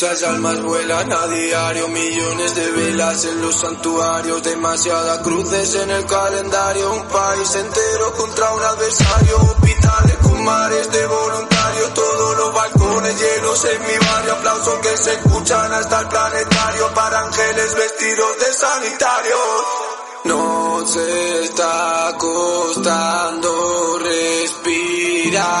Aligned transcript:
Muchas 0.00 0.22
almas 0.22 0.62
vuelan 0.62 1.12
a 1.12 1.26
diario, 1.26 1.86
millones 1.88 2.54
de 2.54 2.70
velas 2.70 3.22
en 3.26 3.42
los 3.42 3.54
santuarios, 3.54 4.42
demasiadas 4.42 5.18
cruces 5.18 5.74
en 5.74 5.90
el 5.90 6.06
calendario, 6.06 6.90
un 6.90 7.06
país 7.06 7.54
entero 7.54 8.10
contra 8.14 8.50
un 8.50 8.62
adversario, 8.62 9.36
hospitales 9.36 10.16
con 10.22 10.42
mares 10.42 10.90
de 10.90 11.06
voluntarios, 11.06 11.92
todos 11.92 12.34
los 12.38 12.54
balcones 12.54 13.20
llenos 13.20 13.62
en 13.66 13.82
mi 13.82 13.98
barrio, 14.06 14.32
aplausos 14.32 14.78
que 14.78 14.96
se 14.96 15.12
escuchan 15.12 15.70
hasta 15.70 16.00
el 16.00 16.08
planetario 16.08 16.94
para 16.94 17.20
ángeles 17.20 17.74
vestidos 17.74 18.38
de 18.38 18.54
sanitarios. 18.54 19.38
No 20.24 20.82
se 20.86 21.44
está 21.44 22.14
costando 22.16 23.98
respirar. 23.98 25.60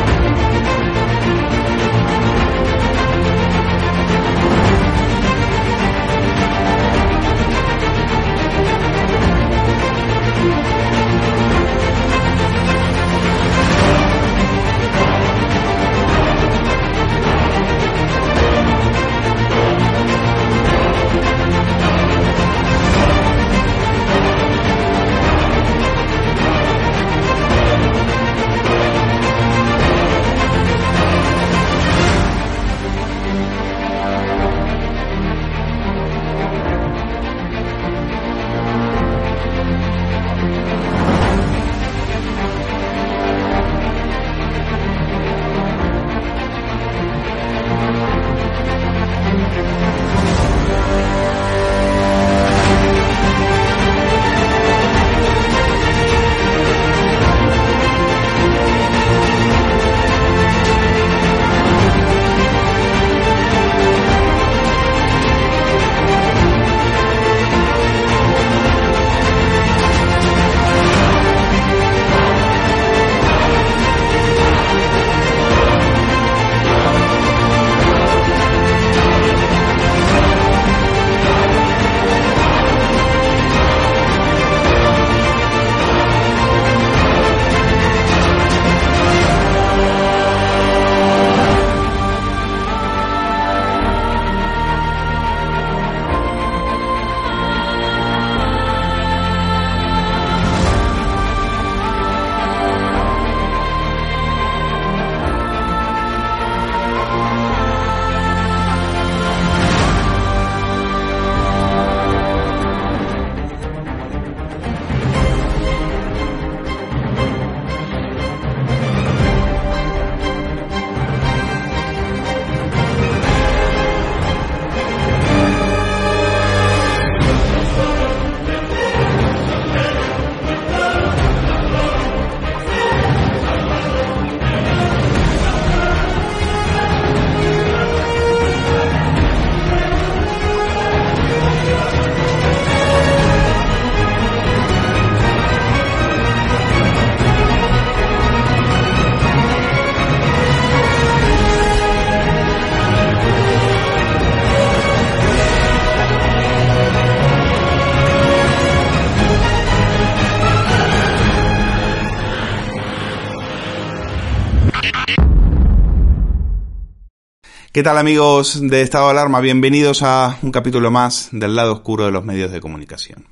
¿Qué 167.81 167.85
tal 167.85 167.97
amigos 167.97 168.61
de 168.61 168.83
Estado 168.83 169.05
de 169.05 169.11
Alarma? 169.13 169.39
Bienvenidos 169.39 170.03
a 170.03 170.37
un 170.43 170.51
capítulo 170.51 170.91
más 170.91 171.29
del 171.31 171.55
lado 171.55 171.73
oscuro 171.73 172.05
de 172.05 172.11
los 172.11 172.23
medios 172.23 172.51
de 172.51 172.61
comunicación. 172.61 173.25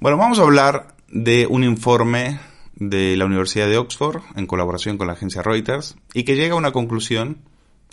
Bueno, 0.00 0.16
vamos 0.16 0.38
a 0.38 0.42
hablar 0.44 0.94
de 1.08 1.46
un 1.46 1.64
informe 1.64 2.40
de 2.76 3.14
la 3.18 3.26
Universidad 3.26 3.68
de 3.68 3.76
Oxford 3.76 4.22
en 4.36 4.46
colaboración 4.46 4.96
con 4.96 5.06
la 5.06 5.12
agencia 5.12 5.42
Reuters 5.42 5.96
y 6.14 6.22
que 6.22 6.34
llega 6.34 6.54
a 6.54 6.56
una 6.56 6.72
conclusión 6.72 7.42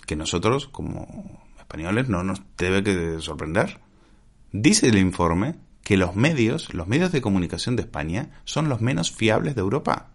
que 0.06 0.16
nosotros 0.16 0.66
como 0.66 1.42
españoles 1.58 2.08
no 2.08 2.24
nos 2.24 2.40
debe 2.56 2.82
que 2.82 3.16
sorprender. 3.20 3.78
Dice 4.52 4.88
el 4.88 4.96
informe 4.96 5.56
que 5.84 5.98
los 5.98 6.16
medios, 6.16 6.72
los 6.72 6.88
medios 6.88 7.12
de 7.12 7.20
comunicación 7.20 7.76
de 7.76 7.82
España 7.82 8.30
son 8.46 8.70
los 8.70 8.80
menos 8.80 9.10
fiables 9.10 9.54
de 9.54 9.60
Europa. 9.60 10.08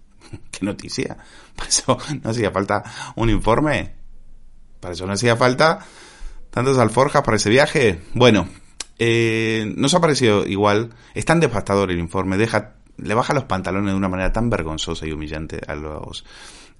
¿Qué 0.50 0.64
noticia? 0.64 1.18
Por 1.84 1.98
no 2.24 2.30
hacía 2.30 2.50
falta 2.50 2.82
un 3.14 3.28
informe 3.28 4.00
para 4.82 4.94
eso 4.94 5.06
no 5.06 5.12
hacía 5.12 5.36
falta 5.36 5.86
tantas 6.50 6.76
alforjas 6.76 7.22
para 7.22 7.36
ese 7.36 7.48
viaje. 7.48 8.00
Bueno, 8.14 8.48
eh, 8.98 9.72
nos 9.76 9.94
ha 9.94 10.00
parecido 10.00 10.46
igual. 10.46 10.90
Es 11.14 11.24
tan 11.24 11.40
devastador 11.40 11.90
el 11.90 11.98
informe. 11.98 12.36
Deja, 12.36 12.74
le 12.98 13.14
baja 13.14 13.32
los 13.32 13.44
pantalones 13.44 13.92
de 13.92 13.96
una 13.96 14.08
manera 14.08 14.32
tan 14.32 14.50
vergonzosa 14.50 15.06
y 15.06 15.12
humillante 15.12 15.60
a 15.66 15.74
los 15.74 16.24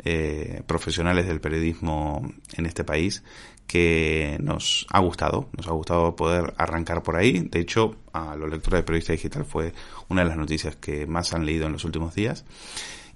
eh, 0.04 0.62
profesionales 0.66 1.26
del 1.26 1.40
periodismo 1.40 2.28
en 2.54 2.66
este 2.66 2.84
país 2.84 3.22
que 3.66 4.36
nos 4.40 4.86
ha 4.90 4.98
gustado, 4.98 5.48
nos 5.56 5.66
ha 5.68 5.72
gustado 5.72 6.14
poder 6.14 6.52
arrancar 6.58 7.02
por 7.02 7.16
ahí. 7.16 7.48
De 7.50 7.60
hecho, 7.60 7.96
a 8.12 8.36
los 8.36 8.50
lectores 8.50 8.80
de 8.80 8.82
Periodista 8.82 9.14
Digital 9.14 9.46
fue 9.46 9.72
una 10.08 10.22
de 10.22 10.28
las 10.28 10.36
noticias 10.36 10.76
que 10.76 11.06
más 11.06 11.32
han 11.32 11.46
leído 11.46 11.66
en 11.66 11.72
los 11.72 11.84
últimos 11.86 12.14
días. 12.14 12.44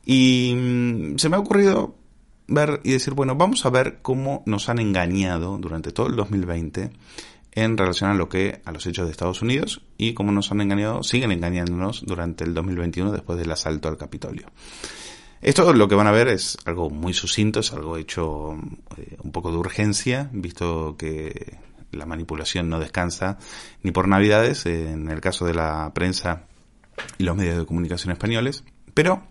Y 0.06 0.54
mm, 0.56 1.18
se 1.18 1.28
me 1.28 1.36
ha 1.36 1.40
ocurrido 1.40 1.96
ver 2.48 2.80
y 2.84 2.92
decir, 2.92 3.14
bueno, 3.14 3.34
vamos 3.36 3.66
a 3.66 3.70
ver 3.70 3.98
cómo 4.02 4.42
nos 4.46 4.68
han 4.68 4.78
engañado 4.78 5.58
durante 5.58 5.92
todo 5.92 6.06
el 6.06 6.16
2020 6.16 6.90
en 7.52 7.78
relación 7.78 8.10
a 8.10 8.14
lo 8.14 8.28
que 8.28 8.60
a 8.64 8.72
los 8.72 8.86
hechos 8.86 9.06
de 9.06 9.12
Estados 9.12 9.42
Unidos 9.42 9.82
y 9.96 10.12
cómo 10.14 10.30
nos 10.30 10.52
han 10.52 10.60
engañado, 10.60 11.02
siguen 11.02 11.32
engañándonos 11.32 12.04
durante 12.04 12.44
el 12.44 12.54
2021 12.54 13.12
después 13.12 13.38
del 13.38 13.50
asalto 13.50 13.88
al 13.88 13.96
Capitolio. 13.96 14.46
Esto 15.40 15.72
lo 15.72 15.88
que 15.88 15.94
van 15.94 16.06
a 16.06 16.12
ver 16.12 16.28
es 16.28 16.58
algo 16.64 16.90
muy 16.90 17.14
sucinto, 17.14 17.60
es 17.60 17.72
algo 17.72 17.96
hecho 17.96 18.56
eh, 18.96 19.16
un 19.22 19.32
poco 19.32 19.50
de 19.50 19.58
urgencia, 19.58 20.28
visto 20.32 20.96
que 20.98 21.58
la 21.92 22.06
manipulación 22.06 22.68
no 22.68 22.78
descansa 22.78 23.38
ni 23.82 23.90
por 23.90 24.08
Navidades, 24.08 24.66
en 24.66 25.08
el 25.10 25.20
caso 25.20 25.46
de 25.46 25.54
la 25.54 25.92
prensa 25.94 26.44
y 27.18 27.24
los 27.24 27.36
medios 27.36 27.58
de 27.58 27.66
comunicación 27.66 28.12
españoles, 28.12 28.64
pero 28.92 29.22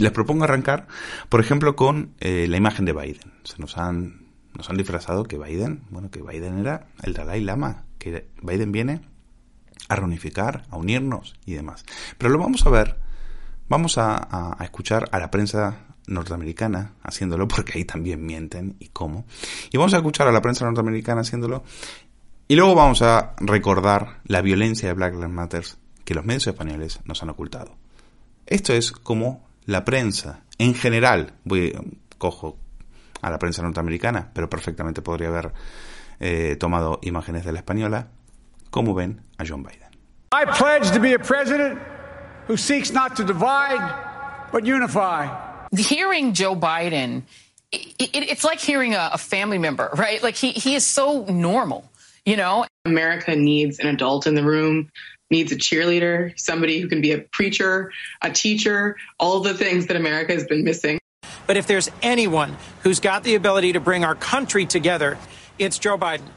les 0.00 0.12
propongo 0.12 0.44
arrancar, 0.44 0.86
por 1.28 1.40
ejemplo, 1.40 1.76
con 1.76 2.14
eh, 2.20 2.46
la 2.48 2.56
imagen 2.56 2.84
de 2.84 2.92
Biden. 2.92 3.32
Se 3.44 3.58
nos 3.58 3.76
han, 3.78 4.26
nos 4.54 4.68
han 4.70 4.76
disfrazado 4.76 5.24
que 5.24 5.38
Biden, 5.38 5.82
bueno, 5.90 6.10
que 6.10 6.22
Biden 6.22 6.58
era 6.58 6.88
el 7.02 7.14
Dalai 7.14 7.42
Lama, 7.42 7.84
que 7.98 8.26
Biden 8.42 8.72
viene 8.72 9.02
a 9.88 9.96
reunificar, 9.96 10.64
a 10.70 10.76
unirnos 10.76 11.36
y 11.44 11.54
demás. 11.54 11.84
Pero 12.18 12.30
lo 12.30 12.38
vamos 12.38 12.66
a 12.66 12.70
ver, 12.70 12.96
vamos 13.68 13.98
a, 13.98 14.56
a 14.58 14.64
escuchar 14.64 15.08
a 15.12 15.18
la 15.18 15.30
prensa 15.30 15.86
norteamericana 16.06 16.94
haciéndolo, 17.02 17.46
porque 17.48 17.78
ahí 17.78 17.84
también 17.84 18.24
mienten 18.24 18.76
y 18.78 18.88
cómo. 18.88 19.26
Y 19.70 19.76
vamos 19.78 19.94
a 19.94 19.98
escuchar 19.98 20.28
a 20.28 20.32
la 20.32 20.42
prensa 20.42 20.64
norteamericana 20.64 21.22
haciéndolo. 21.22 21.62
Y 22.48 22.56
luego 22.56 22.74
vamos 22.74 23.00
a 23.02 23.34
recordar 23.38 24.20
la 24.24 24.42
violencia 24.42 24.88
de 24.88 24.94
Black 24.94 25.14
Lives 25.14 25.30
Matter 25.30 25.64
que 26.04 26.14
los 26.14 26.24
medios 26.24 26.46
españoles 26.48 26.98
nos 27.04 27.22
han 27.22 27.30
ocultado. 27.30 27.76
Esto 28.46 28.72
es 28.72 28.90
como 28.90 29.48
la 29.70 29.84
prensa 29.84 30.42
en 30.58 30.74
general, 30.74 31.32
voy, 31.44 31.72
cojo 32.18 32.58
a 33.22 33.30
la 33.30 33.38
prensa 33.38 33.62
norteamericana, 33.62 34.30
pero 34.34 34.50
perfectamente 34.50 35.00
podría 35.00 35.28
haber 35.28 35.52
eh, 36.18 36.56
tomado 36.58 36.98
imágenes 37.02 37.44
de 37.44 37.52
la 37.52 37.60
española, 37.60 38.08
¿cómo 38.70 38.94
ven 38.94 39.22
a 39.38 39.44
John 39.46 39.62
Biden? 39.62 39.88
I 40.32 40.44
pledge 40.58 40.90
to 40.92 41.00
be 41.00 41.14
a 41.14 41.18
president 41.18 41.78
who 42.48 42.56
seeks 42.56 42.92
not 42.92 43.16
to 43.16 43.24
divide, 43.24 43.80
but 44.52 44.64
unify. 44.64 45.28
Hearing 45.76 46.34
Joe 46.34 46.56
Biden, 46.56 47.22
it, 47.70 47.94
it, 48.00 48.30
it's 48.30 48.44
like 48.44 48.58
hearing 48.58 48.94
a, 48.94 49.10
a 49.12 49.18
family 49.18 49.58
member, 49.58 49.88
right? 49.94 50.20
Like 50.22 50.34
he, 50.34 50.50
he 50.50 50.74
is 50.74 50.84
so 50.84 51.24
normal, 51.26 51.84
you 52.24 52.36
know? 52.36 52.66
America 52.84 53.36
needs 53.36 53.78
an 53.78 53.86
adult 53.86 54.26
in 54.26 54.34
the 54.34 54.42
room 54.42 54.90
needs 55.30 55.52
a 55.52 55.56
cheerleader, 55.56 56.38
somebody 56.38 56.80
who 56.80 56.88
can 56.88 57.00
be 57.00 57.12
a 57.12 57.18
preacher, 57.18 57.92
a 58.20 58.30
teacher, 58.30 58.96
all 59.18 59.40
the 59.40 59.54
things 59.54 59.86
that 59.86 59.96
America 59.96 60.32
has 60.32 60.44
been 60.44 60.64
missing. 60.64 60.98
But 61.46 61.56
if 61.56 61.66
there's 61.66 61.90
anyone 62.02 62.56
who's 62.82 63.00
got 63.00 63.24
the 63.24 63.34
ability 63.34 63.72
to 63.72 63.80
bring 63.80 64.04
our 64.04 64.14
country 64.14 64.66
together, 64.66 65.16
it's 65.58 65.78
Joe 65.78 65.98
Biden. 65.98 66.28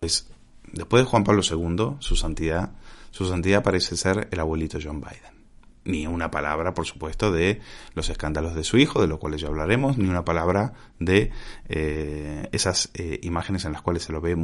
Pues, 0.00 0.26
después 0.72 1.02
de 1.02 1.06
Juan 1.06 1.24
Pablo 1.24 1.42
II, 1.42 1.96
su 2.00 2.16
santidad, 2.16 2.70
su 3.10 3.26
santidad 3.26 3.62
parece 3.62 3.96
ser 3.96 4.28
el 4.30 4.40
abuelito 4.40 4.78
John 4.82 5.00
Biden. 5.00 5.38
Ni 5.84 6.06
una 6.06 6.30
palabra, 6.30 6.74
por 6.74 6.86
supuesto, 6.86 7.32
de 7.32 7.60
los 7.94 8.10
escándalos 8.10 8.54
de 8.54 8.62
su 8.62 8.78
hijo, 8.78 9.00
de 9.00 9.06
los 9.06 9.18
cuales 9.18 9.40
ya 9.40 9.48
hablaremos, 9.48 9.96
ni 9.96 10.08
una 10.08 10.24
palabra 10.24 10.74
de 10.98 11.30
eh, 11.68 12.48
esas 12.52 12.90
eh, 12.94 13.18
imágenes 13.22 13.64
en 13.64 13.72
las 13.72 13.82
cuales 13.82 14.02
se 14.02 14.12
lo 14.12 14.20
ve 14.20 14.36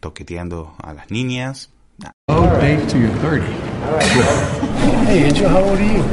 toqueteando 0.00 0.74
a 0.82 0.92
las 0.92 1.10
niñas, 1.10 1.70
Oh, 2.28 2.60
date 2.60 2.88
till 2.88 3.00
you're 3.00 3.10
30. 3.10 3.42
hey, 5.06 5.24
Angel, 5.24 5.48
how 5.48 5.62
old 5.62 5.78
are 5.78 5.82
you? 5.82 6.04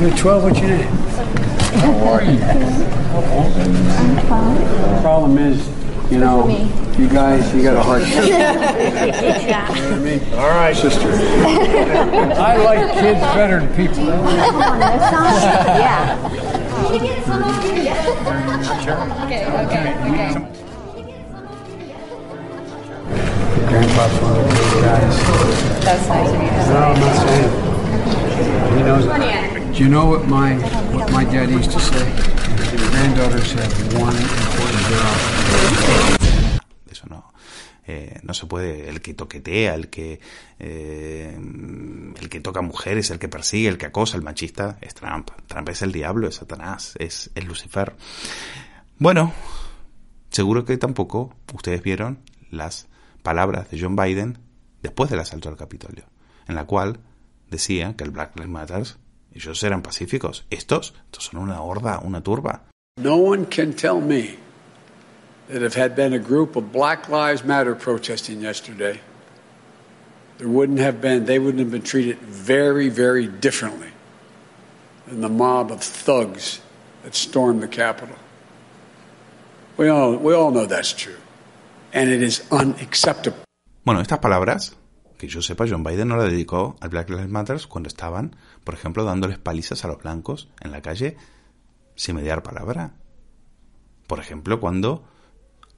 You're 0.00 0.16
12. 0.16 0.42
What's 0.44 0.58
your 0.58 0.70
name? 0.70 0.88
How 1.78 1.92
are 2.08 2.24
you? 2.24 2.38
The 4.94 4.98
problem 5.00 5.38
is, 5.38 5.68
you 6.10 6.18
know, 6.18 6.48
you 6.98 7.08
guys, 7.08 7.54
you 7.54 7.62
got 7.62 7.76
a 7.76 7.82
hard 7.82 8.02
time. 8.02 8.10
yeah. 8.26 9.74
You 9.74 9.82
know 9.82 9.90
what 9.90 9.98
I 9.98 10.02
mean? 10.02 10.20
All 10.34 10.48
right, 10.48 10.76
sister. 10.76 11.10
I 11.12 12.56
like 12.56 12.92
kids 12.94 13.20
better 13.20 13.60
than 13.60 13.76
people. 13.76 14.04
yeah. 15.78 16.18
Okay, 19.24 19.44
okay, 19.46 19.94
okay. 20.08 20.58
Grandpa's 23.68 24.20
one 24.22 24.30
of 24.32 24.48
those 24.48 24.57
That's 24.80 26.08
nice 26.08 26.30
of 26.30 26.42
you. 26.42 26.48
Eso 36.90 37.06
no. 37.08 37.32
Eh, 37.86 38.20
no 38.22 38.34
se 38.34 38.46
puede, 38.46 38.88
el 38.88 39.00
que 39.00 39.14
toquetea, 39.14 39.74
el 39.74 39.88
que 39.88 40.20
eh, 40.58 41.36
el 42.20 42.28
que 42.28 42.40
toca 42.40 42.60
mujeres, 42.60 43.10
el 43.10 43.18
que 43.18 43.28
persigue, 43.28 43.68
el 43.68 43.78
que 43.78 43.86
acosa, 43.86 44.16
el 44.16 44.22
machista, 44.22 44.78
es 44.80 44.94
Trump. 44.94 45.30
Trump 45.46 45.68
es 45.70 45.82
el 45.82 45.92
diablo, 45.92 46.28
es 46.28 46.36
Satanás, 46.36 46.94
es 46.98 47.30
Lucifer. 47.46 47.94
Bueno, 48.98 49.32
seguro 50.30 50.64
que 50.64 50.76
tampoco 50.76 51.34
ustedes 51.54 51.82
vieron 51.82 52.20
las 52.50 52.88
palabras 53.22 53.70
de 53.70 53.80
John 53.80 53.96
Biden 53.96 54.47
después 54.82 55.10
del 55.10 55.20
asalto 55.20 55.48
al 55.48 55.56
Capitolio, 55.56 56.04
en 56.46 56.54
la 56.54 56.64
cual 56.64 56.98
decía 57.50 57.94
que 57.96 58.04
el 58.04 58.10
Black 58.10 58.36
Lives 58.36 58.50
Matter, 58.50 58.86
ellos 59.32 59.62
eran 59.62 59.82
pacíficos. 59.82 60.44
Estos, 60.50 60.94
estos 61.06 61.24
son 61.24 61.40
una 61.40 61.60
horda, 61.62 62.00
una 62.04 62.22
turba. 62.22 62.62
No 63.00 63.16
one 63.16 63.46
can 63.46 63.72
tell 63.72 64.00
me 64.00 64.36
that 65.48 65.62
if 65.62 65.74
had 65.74 65.94
been 65.94 66.12
a 66.12 66.18
group 66.18 66.56
of 66.56 66.72
Black 66.72 67.08
Lives 67.08 67.44
Matter 67.44 67.74
protesting 67.74 68.40
yesterday, 68.40 69.00
there 70.38 70.48
wouldn't 70.48 70.78
have 70.78 71.00
been, 71.00 71.24
they 71.26 71.38
wouldn't 71.38 71.60
have 71.60 71.70
been 71.70 71.82
treated 71.82 72.18
very, 72.18 72.88
very 72.88 73.26
differently 73.26 73.90
than 75.06 75.20
the 75.20 75.28
mob 75.28 75.70
of 75.70 75.82
thugs 75.82 76.60
that 77.02 77.14
stormed 77.14 77.62
the 77.62 77.68
Capitol. 77.68 78.16
We 79.76 79.88
all, 79.88 80.16
we 80.16 80.34
all 80.34 80.50
know 80.50 80.66
that's 80.66 80.92
true. 80.92 81.16
And 81.92 82.10
it 82.10 82.22
is 82.22 82.42
unacceptable. 82.50 83.47
Bueno, 83.88 84.02
estas 84.02 84.18
palabras, 84.18 84.76
que 85.16 85.28
yo 85.28 85.40
sepa, 85.40 85.64
John 85.66 85.82
Biden 85.82 86.08
no 86.08 86.18
las 86.18 86.30
dedicó 86.30 86.76
al 86.82 86.90
Black 86.90 87.08
Lives 87.08 87.30
Matter 87.30 87.58
cuando 87.68 87.88
estaban, 87.88 88.36
por 88.62 88.74
ejemplo, 88.74 89.02
dándoles 89.02 89.38
palizas 89.38 89.82
a 89.82 89.88
los 89.88 89.96
blancos 89.96 90.50
en 90.60 90.72
la 90.72 90.82
calle 90.82 91.16
sin 91.94 92.16
mediar 92.16 92.42
palabra. 92.42 92.92
Por 94.06 94.20
ejemplo, 94.20 94.60
cuando 94.60 95.08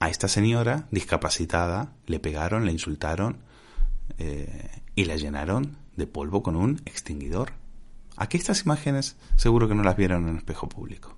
a 0.01 0.09
esta 0.09 0.27
señora 0.27 0.89
discapacitada 0.91 1.93
le 2.05 2.19
pegaron, 2.19 2.65
le 2.65 2.73
insultaron 2.73 3.43
eh, 4.17 4.81
y 4.93 5.05
la 5.05 5.15
llenaron 5.15 5.77
de 5.95 6.05
polvo 6.05 6.43
con 6.43 6.57
un 6.57 6.81
extinguidor. 6.83 7.53
Aquí 8.17 8.35
estas 8.35 8.65
imágenes 8.65 9.15
seguro 9.37 9.69
que 9.69 9.75
no 9.75 9.83
las 9.83 9.95
vieron 9.95 10.27
en 10.27 10.35
espejo 10.35 10.67
público. 10.67 11.15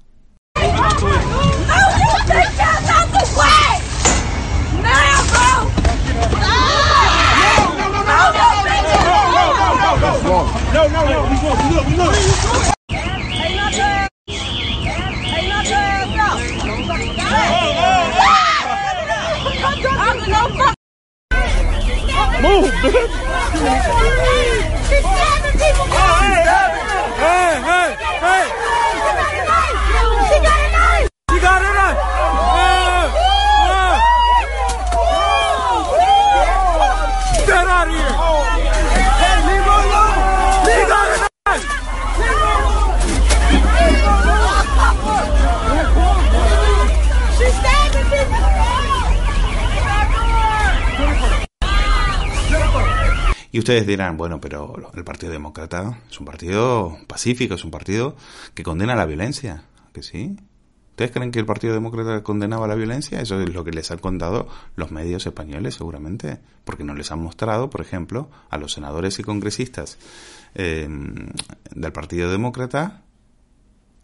No, 10.04 10.20
no, 10.74 11.06
no, 11.06 11.24
we 11.30 11.76
look, 11.76 11.88
we 11.88 11.96
look, 11.96 12.83
ustedes 53.64 53.88
dirán, 53.88 54.18
bueno, 54.18 54.42
pero 54.42 54.92
el 54.94 55.04
Partido 55.06 55.32
Demócrata 55.32 56.02
es 56.10 56.20
un 56.20 56.26
partido 56.26 56.98
pacífico, 57.08 57.56
es 57.56 57.64
un 57.64 57.72
partido 57.72 58.18
que 58.54 58.62
condena 58.62 58.94
la 58.94 59.06
violencia, 59.06 59.64
¿que 59.94 60.04
sí? 60.04 60.36
¿Ustedes 60.92 61.12
creen 61.12 61.32
que 61.32 61.40
el 61.40 61.46
Partido 61.46 61.74
Demócrata 61.74 62.22
condenaba 62.24 62.68
la 62.68 62.76
violencia? 62.76 63.22
Eso 63.22 63.42
es 63.42 63.54
lo 63.54 63.64
que 63.64 63.72
les 63.72 63.90
han 63.90 64.00
contado 64.00 64.50
los 64.76 64.92
medios 64.92 65.26
españoles, 65.26 65.76
seguramente, 65.76 66.40
porque 66.66 66.84
no 66.84 66.94
les 66.94 67.12
han 67.14 67.24
mostrado, 67.24 67.70
por 67.70 67.80
ejemplo, 67.80 68.30
a 68.50 68.58
los 68.58 68.74
senadores 68.74 69.18
y 69.18 69.24
congresistas 69.24 69.98
eh, 70.56 70.88
del 71.72 71.92
Partido 71.94 72.30
Demócrata 72.30 73.04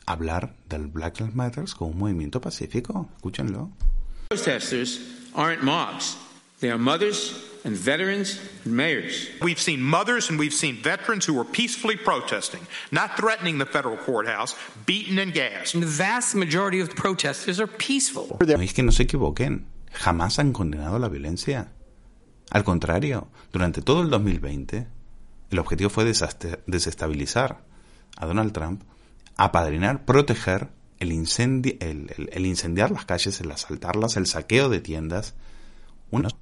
hablar 0.05 0.55
del 0.67 0.87
Black 0.87 1.19
Lives 1.19 1.35
Matter 1.35 1.65
como 1.77 1.91
un 1.91 1.99
movimiento 1.99 2.39
pacífico. 2.39 3.09
Escúchenlo. 3.17 3.69
Protesters 4.29 4.99
aren't 5.35 5.61
mobs. 5.61 6.17
They 6.59 6.69
are 6.71 6.77
mothers 6.77 7.33
and 7.63 7.75
veterans 7.75 8.39
and 8.65 8.75
mayors. 8.75 9.27
We've 9.41 9.59
seen 9.59 9.81
mothers 9.81 10.29
and 10.29 10.37
we've 10.39 10.53
seen 10.53 10.77
veterans 10.81 11.25
who 11.25 11.33
were 11.33 11.45
peacefully 11.45 11.95
protesting, 11.95 12.61
not 12.91 13.15
threatening 13.17 13.59
the 13.59 13.65
federal 13.65 13.97
courthouse, 13.97 14.55
beaten 14.85 15.19
and 15.19 15.33
gassed. 15.33 15.73
And 15.73 15.83
the 15.83 15.87
vast 15.89 16.35
majority 16.35 16.81
of 16.81 16.89
the 16.89 16.95
protesters 16.95 17.59
are 17.59 17.67
peaceful. 17.67 18.37
No, 18.45 18.61
es 18.61 18.73
que 18.73 18.83
no 18.83 18.91
se 18.91 19.03
equivoquen. 19.03 19.65
Jamás 19.93 20.37
han 20.39 20.51
condenado 20.53 20.99
la 20.99 21.07
violencia. 21.09 21.71
Al 22.51 22.63
contrario, 22.63 23.27
durante 23.53 23.81
todo 23.81 24.01
el 24.01 24.09
2020, 24.09 24.87
el 25.51 25.59
objetivo 25.59 25.89
fue 25.89 26.03
desestabilizar 26.05 27.63
a 28.17 28.25
Donald 28.25 28.51
Trump, 28.53 28.83
apadrinar, 29.37 30.03
proteger 30.05 30.69
el, 30.99 31.11
incendi 31.11 31.77
el, 31.79 32.11
el- 32.17 32.29
el 32.33 32.45
incendiar 32.45 32.91
las 32.91 33.05
calles, 33.05 33.39
el 33.41 33.51
asaltarlas, 33.51 34.17
el 34.17 34.25
saqueo 34.25 34.67
de 34.69 34.81
tiendas. 34.81 35.35
Unos- 36.11 36.35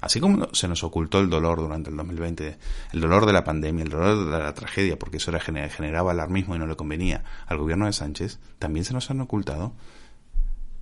así 0.00 0.20
como 0.20 0.48
se 0.54 0.68
nos 0.68 0.82
ocultó 0.84 1.20
el 1.20 1.30
dolor 1.30 1.58
durante 1.58 1.90
el 1.90 1.96
2020, 1.96 2.58
el 2.92 3.00
dolor 3.00 3.26
de 3.26 3.32
la 3.32 3.44
pandemia, 3.44 3.84
el 3.84 3.90
dolor 3.90 4.30
de 4.30 4.38
la 4.38 4.54
tragedia, 4.54 4.98
porque 4.98 5.18
eso 5.18 5.30
era, 5.30 5.40
gener- 5.40 5.70
generaba 5.70 6.12
alarmismo 6.12 6.56
y 6.56 6.58
no 6.58 6.66
le 6.66 6.76
convenía 6.76 7.24
al 7.46 7.58
gobierno 7.58 7.86
de 7.86 7.92
Sánchez, 7.92 8.38
también 8.58 8.84
se 8.84 8.92
nos 8.94 9.10
han 9.10 9.20
ocultado 9.20 9.72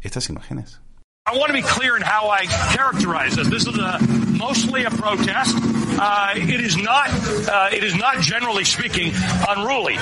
estas 0.00 0.28
imágenes. 0.28 0.80
I 1.28 1.36
want 1.36 1.48
to 1.48 1.54
be 1.54 1.62
clear 1.62 1.96
in 1.96 2.04
how 2.04 2.30
I 2.30 2.46
characterize 2.72 3.34
this. 3.34 3.48
This 3.50 3.66
is 3.66 3.76
mostly 4.38 4.84
a 4.84 4.90
protest. 4.90 5.56
Uh, 5.98 6.34
it 6.36 6.60
is 6.60 6.76
not. 6.76 7.08
Uh, 7.48 7.68
it 7.74 7.82
is 7.82 7.96
not, 7.96 8.20
generally 8.20 8.62
speaking, 8.64 9.12
unruly. 9.48 9.96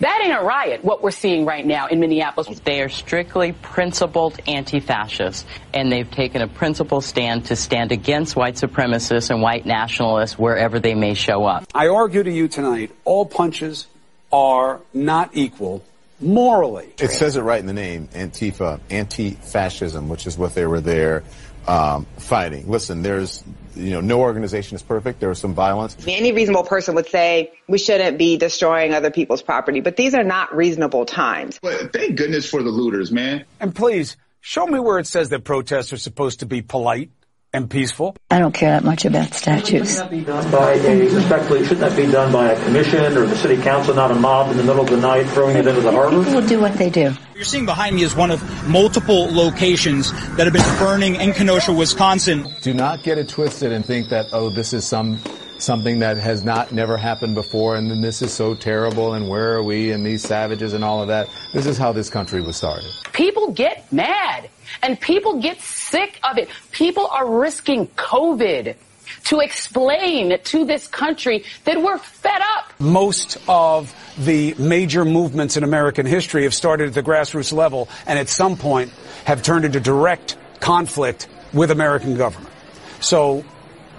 That 0.00 0.20
ain't 0.24 0.34
a 0.36 0.42
riot, 0.42 0.84
what 0.84 1.02
we're 1.02 1.12
seeing 1.12 1.44
right 1.44 1.64
now 1.64 1.86
in 1.86 2.00
Minneapolis. 2.00 2.58
They 2.60 2.80
are 2.82 2.88
strictly 2.88 3.52
principled 3.52 4.38
anti-fascists, 4.46 5.46
and 5.72 5.90
they've 5.90 6.10
taken 6.10 6.42
a 6.42 6.48
principled 6.48 7.04
stand 7.04 7.46
to 7.46 7.56
stand 7.56 7.92
against 7.92 8.34
white 8.34 8.56
supremacists 8.56 9.30
and 9.30 9.40
white 9.40 9.66
nationalists 9.66 10.36
wherever 10.36 10.80
they 10.80 10.94
may 10.94 11.14
show 11.14 11.44
up. 11.44 11.64
I 11.74 11.88
argue 11.88 12.22
to 12.24 12.30
you 12.30 12.48
tonight, 12.48 12.90
all 13.04 13.24
punches 13.24 13.86
are 14.32 14.80
not 14.92 15.30
equal 15.34 15.84
morally. 16.20 16.92
It 16.98 17.10
says 17.10 17.36
it 17.36 17.42
right 17.42 17.60
in 17.60 17.66
the 17.66 17.72
name, 17.72 18.08
Antifa, 18.08 18.80
anti-fascism, 18.90 20.08
which 20.08 20.26
is 20.26 20.36
what 20.36 20.54
they 20.54 20.66
were 20.66 20.80
there 20.80 21.22
um, 21.68 22.06
fighting. 22.18 22.68
Listen, 22.68 23.02
there's, 23.02 23.44
you 23.76 23.90
know, 23.90 24.00
no 24.00 24.20
organization 24.20 24.76
is 24.76 24.82
perfect. 24.82 25.20
There 25.20 25.28
was 25.28 25.38
some 25.38 25.54
violence. 25.54 25.96
Any 26.06 26.32
reasonable 26.32 26.64
person 26.64 26.94
would 26.94 27.08
say 27.08 27.52
we 27.68 27.78
shouldn't 27.78 28.18
be 28.18 28.36
destroying 28.36 28.94
other 28.94 29.10
people's 29.10 29.42
property, 29.42 29.80
but 29.80 29.96
these 29.96 30.14
are 30.14 30.24
not 30.24 30.54
reasonable 30.54 31.04
times. 31.04 31.58
But 31.62 31.92
thank 31.92 32.16
goodness 32.16 32.48
for 32.48 32.62
the 32.62 32.70
looters, 32.70 33.10
man. 33.10 33.44
And 33.60 33.74
please, 33.74 34.16
show 34.40 34.66
me 34.66 34.78
where 34.78 34.98
it 34.98 35.06
says 35.06 35.30
that 35.30 35.44
protests 35.44 35.92
are 35.92 35.98
supposed 35.98 36.40
to 36.40 36.46
be 36.46 36.62
polite 36.62 37.10
and 37.54 37.70
peaceful. 37.70 38.16
I 38.30 38.38
don't 38.38 38.52
care 38.52 38.72
that 38.72 38.84
much 38.84 39.04
about 39.04 39.32
statues. 39.32 39.92
Shouldn't 39.92 40.10
that 40.10 40.10
be 40.10 40.24
done 40.24 40.50
by 40.50 40.72
a, 40.74 41.14
respectfully, 41.14 41.62
shouldn't 41.62 41.80
that 41.80 41.96
be 41.96 42.10
done 42.10 42.32
by 42.32 42.52
a 42.52 42.64
commission 42.64 43.16
or 43.16 43.26
the 43.26 43.36
city 43.36 43.62
council, 43.62 43.94
not 43.94 44.10
a 44.10 44.14
mob 44.14 44.50
in 44.50 44.56
the 44.56 44.64
middle 44.64 44.82
of 44.82 44.90
the 44.90 44.96
night 44.96 45.26
throwing 45.28 45.56
it 45.56 45.66
into 45.66 45.80
the 45.80 45.92
harbor? 45.92 46.18
People 46.18 46.40
will 46.40 46.48
do 46.48 46.60
what 46.60 46.74
they 46.74 46.90
do. 46.90 47.14
You're 47.34 47.44
seeing 47.44 47.64
behind 47.64 47.96
me 47.96 48.02
is 48.02 48.14
one 48.14 48.30
of 48.30 48.68
multiple 48.68 49.32
locations 49.34 50.12
that 50.36 50.46
have 50.46 50.52
been 50.52 50.78
burning 50.78 51.16
in 51.16 51.32
Kenosha, 51.32 51.72
Wisconsin. 51.72 52.46
Do 52.62 52.74
not 52.74 53.02
get 53.02 53.18
it 53.18 53.28
twisted 53.28 53.72
and 53.72 53.84
think 53.84 54.08
that, 54.10 54.26
oh, 54.32 54.50
this 54.50 54.72
is 54.72 54.84
some 54.86 55.20
something 55.58 56.00
that 56.00 56.16
has 56.16 56.44
not 56.44 56.72
never 56.72 56.96
happened 56.96 57.34
before 57.34 57.76
and 57.76 57.90
then 57.90 58.00
this 58.00 58.22
is 58.22 58.32
so 58.32 58.54
terrible 58.54 59.14
and 59.14 59.28
where 59.28 59.54
are 59.54 59.62
we 59.62 59.92
and 59.92 60.04
these 60.04 60.22
savages 60.22 60.72
and 60.72 60.84
all 60.84 61.02
of 61.02 61.08
that. 61.08 61.28
This 61.52 61.66
is 61.66 61.78
how 61.78 61.92
this 61.92 62.10
country 62.10 62.40
was 62.40 62.56
started. 62.56 62.90
People 63.12 63.52
get 63.52 63.90
mad 63.92 64.48
and 64.82 65.00
people 65.00 65.40
get 65.40 65.60
sick 65.60 66.18
of 66.22 66.38
it. 66.38 66.48
People 66.72 67.06
are 67.06 67.38
risking 67.38 67.86
COVID 67.88 68.76
to 69.24 69.40
explain 69.40 70.38
to 70.38 70.64
this 70.64 70.86
country 70.86 71.44
that 71.64 71.80
we're 71.80 71.98
fed 71.98 72.40
up. 72.56 72.72
Most 72.78 73.38
of 73.48 73.94
the 74.18 74.54
major 74.58 75.04
movements 75.04 75.56
in 75.56 75.64
American 75.64 76.06
history 76.06 76.44
have 76.44 76.54
started 76.54 76.88
at 76.88 76.94
the 76.94 77.02
grassroots 77.02 77.52
level 77.52 77.88
and 78.06 78.18
at 78.18 78.28
some 78.28 78.56
point 78.56 78.90
have 79.24 79.42
turned 79.42 79.64
into 79.64 79.80
direct 79.80 80.36
conflict 80.60 81.28
with 81.52 81.70
American 81.70 82.16
government. 82.16 82.52
So 83.00 83.44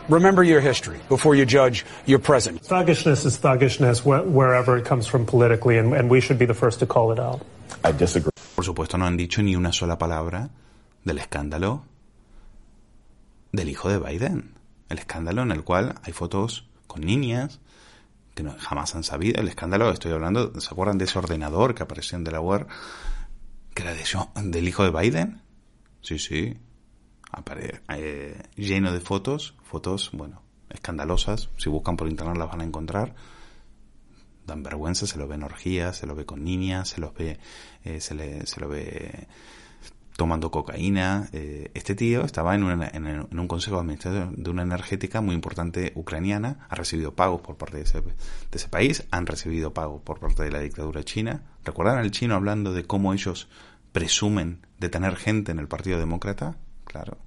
remember 0.09 0.43
your 0.43 0.61
history 0.61 0.97
before 1.09 1.35
you 1.35 1.45
judge 1.45 1.85
your 2.05 2.19
present. 2.19 2.61
Thuggishness 2.61 3.25
is 3.25 3.37
thuggishness 3.37 3.99
wh- 4.01 4.25
wherever 4.25 4.77
it 4.77 4.85
comes 4.85 5.07
from 5.07 5.25
politically, 5.25 5.77
and, 5.77 5.93
and 5.93 6.09
we 6.09 6.21
should 6.21 6.37
be 6.37 6.45
the 6.45 6.53
first 6.53 6.79
to 6.79 6.85
call 6.85 7.11
it 7.11 7.19
out. 7.19 7.41
I 7.83 7.91
disagree. 7.91 8.31
Por 8.55 8.63
supuesto, 8.63 8.97
no 8.97 9.05
han 9.05 9.17
dicho 9.17 9.41
ni 9.41 9.55
una 9.55 9.71
sola 9.73 9.97
palabra 9.97 10.49
del 11.03 11.17
escándalo 11.17 11.83
del 13.51 13.69
hijo 13.69 13.89
de 13.89 13.99
Biden. 13.99 14.53
El 14.89 14.99
escándalo 14.99 15.41
en 15.41 15.51
el 15.51 15.63
cual 15.63 15.95
hay 16.03 16.13
fotos 16.13 16.67
con 16.87 17.01
niñas 17.01 17.59
que 18.35 18.43
no, 18.43 18.55
jamás 18.59 18.95
han 18.95 19.03
sabido. 19.03 19.41
El 19.41 19.47
escándalo, 19.47 19.89
estoy 19.91 20.11
hablando, 20.11 20.59
¿se 20.59 20.67
acuerdan 20.69 20.97
de 20.97 21.05
ese 21.05 21.17
ordenador 21.17 21.73
que 21.73 21.83
apareció 21.83 22.17
en 22.17 22.23
Delaware? 22.23 22.67
Que 23.73 23.83
era 23.83 23.93
de 23.93 24.03
del 24.51 24.67
hijo 24.67 24.83
de 24.83 24.91
Biden. 24.91 25.41
Sí, 26.01 26.19
sí. 26.19 26.57
Eh, 27.89 28.41
lleno 28.55 28.91
de 28.91 28.99
fotos, 29.01 29.55
fotos, 29.63 30.09
bueno, 30.13 30.41
escandalosas. 30.69 31.49
Si 31.57 31.69
buscan 31.69 31.97
por 31.97 32.07
internet 32.07 32.37
las 32.37 32.49
van 32.49 32.61
a 32.61 32.65
encontrar. 32.65 33.15
Dan 34.45 34.61
vergüenza, 34.63 35.07
se 35.07 35.17
lo 35.17 35.27
ve 35.27 35.35
en 35.35 35.43
orgías, 35.43 35.97
se 35.97 36.05
lo 36.05 36.13
ve 36.15 36.25
con 36.25 36.43
niñas, 36.43 36.89
se 36.89 37.01
los 37.01 37.13
ve, 37.15 37.39
eh, 37.83 37.99
se, 37.99 38.13
le, 38.13 38.45
se 38.45 38.59
lo 38.59 38.69
ve 38.69 39.27
tomando 40.15 40.51
cocaína. 40.51 41.29
Eh, 41.33 41.71
este 41.73 41.95
tío 41.95 42.23
estaba 42.23 42.53
en, 42.55 42.63
una- 42.63 42.87
en 42.93 43.39
un 43.39 43.47
consejo 43.47 43.77
de 43.77 43.81
administración 43.81 44.35
de 44.37 44.49
una 44.51 44.61
energética 44.61 45.19
muy 45.19 45.33
importante 45.35 45.91
ucraniana, 45.95 46.67
ha 46.69 46.75
recibido 46.75 47.15
pagos 47.15 47.41
por 47.41 47.57
parte 47.57 47.77
de 47.77 47.83
ese, 47.83 48.01
de 48.01 48.13
ese 48.53 48.69
país, 48.69 49.03
han 49.11 49.25
recibido 49.25 49.73
pagos 49.73 50.01
por 50.03 50.19
parte 50.19 50.43
de 50.43 50.51
la 50.51 50.59
dictadura 50.59 51.03
china. 51.03 51.41
¿Recuerdan 51.63 51.97
al 51.97 52.11
chino 52.11 52.35
hablando 52.35 52.71
de 52.71 52.85
cómo 52.85 53.13
ellos 53.13 53.49
presumen 53.91 54.65
de 54.79 54.89
tener 54.89 55.15
gente 55.15 55.51
en 55.51 55.59
el 55.59 55.67
Partido 55.67 55.97
Demócrata? 55.99 56.55
Claro. 56.85 57.17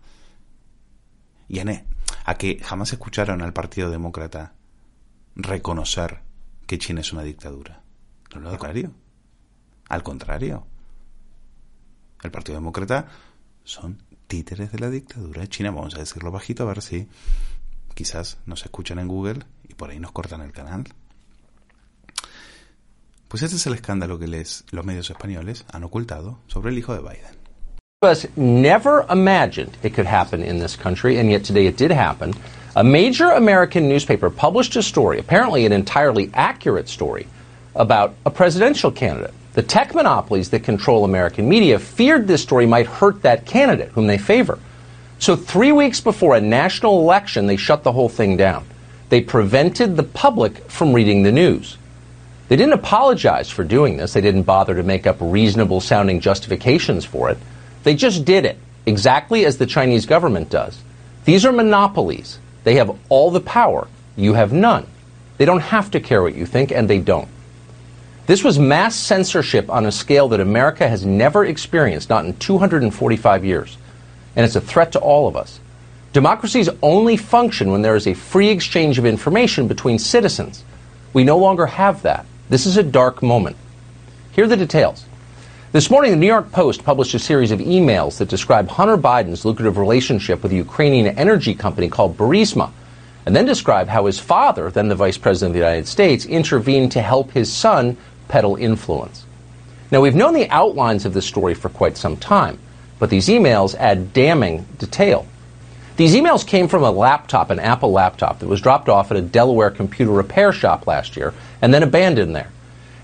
Y 1.49 1.61
a 1.61 2.35
que 2.35 2.61
jamás 2.63 2.93
escucharon 2.93 3.43
al 3.43 3.53
Partido 3.53 3.91
Demócrata 3.91 4.55
reconocer 5.35 6.21
que 6.67 6.79
China 6.79 7.01
es 7.01 7.13
una 7.13 7.23
dictadura. 7.23 7.83
No 8.35 8.41
lo 8.41 8.51
contrario. 8.51 8.93
Al 9.89 10.03
contrario. 10.03 10.67
El 12.23 12.31
Partido 12.31 12.59
Demócrata 12.59 13.07
son 13.65 14.03
títeres 14.27 14.73
de 14.73 14.79
la 14.79 14.91
dictadura 14.91 15.47
china. 15.47 15.71
Vamos 15.71 15.95
a 15.95 16.01
decirlo 16.01 16.31
bajito 16.31 16.65
a 16.65 16.67
ver 16.67 16.83
si 16.83 17.09
quizás 17.95 18.39
nos 18.45 18.65
escuchan 18.65 18.99
en 18.99 19.09
Google 19.09 19.45
y 19.67 19.75
por 19.75 19.91
ahí 19.91 19.99
nos 19.99 20.13
cortan 20.13 20.43
el 20.43 20.53
canal. 20.53 20.85
Pues 23.29 23.43
ese 23.43 23.57
es 23.57 23.67
el 23.67 23.75
escándalo 23.75 24.19
que 24.19 24.27
les, 24.27 24.65
los 24.71 24.85
medios 24.85 25.11
españoles 25.11 25.65
han 25.73 25.85
ocultado 25.85 26.41
sobre 26.47 26.71
el 26.71 26.79
hijo 26.79 26.95
de 26.95 27.01
Biden. 27.01 27.48
Us 28.05 28.25
never 28.37 29.05
imagined 29.11 29.77
it 29.83 29.93
could 29.93 30.07
happen 30.07 30.41
in 30.41 30.61
this 30.61 30.77
country, 30.77 31.19
and 31.19 31.29
yet 31.29 31.43
today 31.43 31.67
it 31.67 31.77
did 31.77 31.91
happen. 31.91 32.33
A 32.77 32.85
major 32.85 33.31
American 33.31 33.89
newspaper 33.89 34.31
published 34.31 34.77
a 34.77 34.85
story, 34.85 35.19
apparently 35.19 35.67
an 35.67 35.73
entirely 35.73 36.31
accurate 36.33 36.89
story, 36.89 37.27
about 37.75 38.15
a 38.25 38.31
presidential 38.31 38.93
candidate. 38.93 39.35
The 39.55 39.65
tech 39.65 39.97
monopolies 39.97 40.51
that 40.51 40.63
control 40.63 41.05
American 41.05 41.49
media 41.49 41.81
feared 41.81 42.29
this 42.29 42.41
story 42.41 42.67
might 42.67 42.87
hurt 42.87 43.23
that 43.23 43.47
candidate, 43.47 43.89
whom 43.89 44.07
they 44.07 44.17
favor. 44.17 44.61
So, 45.19 45.35
three 45.35 45.73
weeks 45.73 46.01
before 46.01 46.37
a 46.37 46.41
national 46.41 47.01
election, 47.01 47.49
they 47.49 47.57
shut 47.57 47.83
the 47.83 47.91
whole 47.91 48.09
thing 48.09 48.37
down. 48.37 48.65
They 49.09 49.23
prevented 49.23 49.97
the 49.97 50.05
public 50.05 50.71
from 50.71 50.93
reading 50.93 51.25
the 51.25 51.33
news. 51.33 51.79
They 52.47 52.55
didn't 52.55 52.75
apologize 52.75 53.51
for 53.51 53.65
doing 53.65 53.97
this. 53.97 54.13
They 54.13 54.21
didn't 54.21 54.45
bother 54.45 54.77
to 54.77 54.85
make 54.85 55.05
up 55.05 55.17
reasonable 55.19 55.81
sounding 55.81 56.21
justifications 56.21 57.05
for 57.05 57.29
it. 57.29 57.39
They 57.89 57.95
just 57.95 58.27
did 58.27 58.45
it, 58.45 58.59
exactly 58.85 59.47
as 59.47 59.57
the 59.57 59.65
Chinese 59.65 60.05
government 60.05 60.51
does. 60.51 60.79
These 61.25 61.47
are 61.47 61.53
monopolies. 61.53 62.39
They 62.65 62.75
have 62.75 62.95
all 63.09 63.31
the 63.31 63.41
power. 63.41 63.89
You 64.15 64.35
have 64.35 64.53
none. 64.53 64.87
They 65.39 65.47
don't 65.47 65.61
have 65.61 65.91
to 65.93 66.01
care 66.01 66.23
what 66.23 66.35
you 66.35 66.45
think, 66.45 66.71
and 66.71 66.87
they 66.87 66.99
don't. 66.99 67.31
This 68.27 68.45
was 68.45 68.59
mass 68.59 68.95
censorship 68.95 69.71
on 69.71 69.87
a 69.87 69.91
scale 69.91 70.29
that 70.29 70.41
America 70.41 70.87
has 70.87 71.07
never 71.07 71.47
experienced, 71.47 72.11
not 72.11 72.27
in 72.27 72.37
245 72.37 73.43
years. 73.43 73.79
And 74.37 74.45
it's 74.45 74.55
a 74.55 74.61
threat 74.61 74.93
to 74.93 74.99
all 74.99 75.27
of 75.27 75.35
us. 75.35 75.59
Democracies 76.13 76.69
only 76.83 77.17
function 77.17 77.71
when 77.71 77.81
there 77.81 77.97
is 77.97 78.07
a 78.07 78.13
free 78.13 78.51
exchange 78.51 78.99
of 78.99 79.07
information 79.07 79.67
between 79.67 79.99
citizens. 79.99 80.63
We 81.15 81.25
no 81.25 81.39
longer 81.39 81.65
have 81.65 82.03
that. 82.03 82.27
This 82.51 82.67
is 82.67 82.77
a 82.77 82.83
dark 82.83 83.23
moment. 83.23 83.57
Here 84.33 84.45
are 84.45 84.47
the 84.49 84.59
details. 84.59 85.07
This 85.71 85.91
morning, 85.91 86.13
the 86.13 86.17
New 86.17 86.27
York 86.27 86.51
Post 86.51 86.83
published 86.83 87.13
a 87.13 87.19
series 87.19 87.51
of 87.51 87.61
emails 87.61 88.17
that 88.17 88.31
describe 88.31 88.71
Hunter 88.71 88.97
Biden's 88.97 89.45
lucrative 89.45 89.77
relationship 89.77 90.43
with 90.43 90.51
a 90.51 90.57
Ukrainian 90.57 91.19
energy 91.19 91.55
company 91.55 91.91
called 91.91 92.17
Burisma, 92.17 92.71
and 93.27 93.37
then 93.37 93.45
describe 93.45 93.87
how 93.87 94.07
his 94.07 94.19
father, 94.19 94.71
then 94.71 94.89
the 94.89 94.95
Vice 94.95 95.19
President 95.19 95.51
of 95.51 95.53
the 95.53 95.67
United 95.67 95.87
States, 95.87 96.25
intervened 96.25 96.93
to 96.93 97.03
help 97.03 97.33
his 97.33 97.53
son 97.53 97.99
peddle 98.29 98.57
influence. 98.57 99.27
Now, 99.91 100.01
we've 100.01 100.15
known 100.15 100.33
the 100.33 100.49
outlines 100.49 101.05
of 101.05 101.13
this 101.13 101.27
story 101.27 101.53
for 101.53 101.69
quite 101.69 101.99
some 101.99 102.17
time, 102.17 102.59
but 102.99 103.11
these 103.11 103.29
emails 103.29 103.75
add 103.75 104.15
damning 104.15 104.65
detail. 104.79 105.27
These 105.99 106.15
emails 106.15 106.47
came 106.47 106.69
from 106.69 106.83
a 106.83 106.91
laptop, 106.91 107.51
an 107.51 107.61
Apple 107.61 107.93
laptop, 107.93 108.39
that 108.39 108.49
was 108.49 108.63
dropped 108.63 108.89
off 108.89 109.11
at 109.11 109.19
a 109.19 109.21
Delaware 109.21 109.71
computer 109.71 110.13
repair 110.13 110.51
shop 110.51 110.87
last 110.87 111.15
year 111.15 111.35
and 111.61 111.75
then 111.75 111.83
abandoned 111.83 112.35
there. 112.35 112.49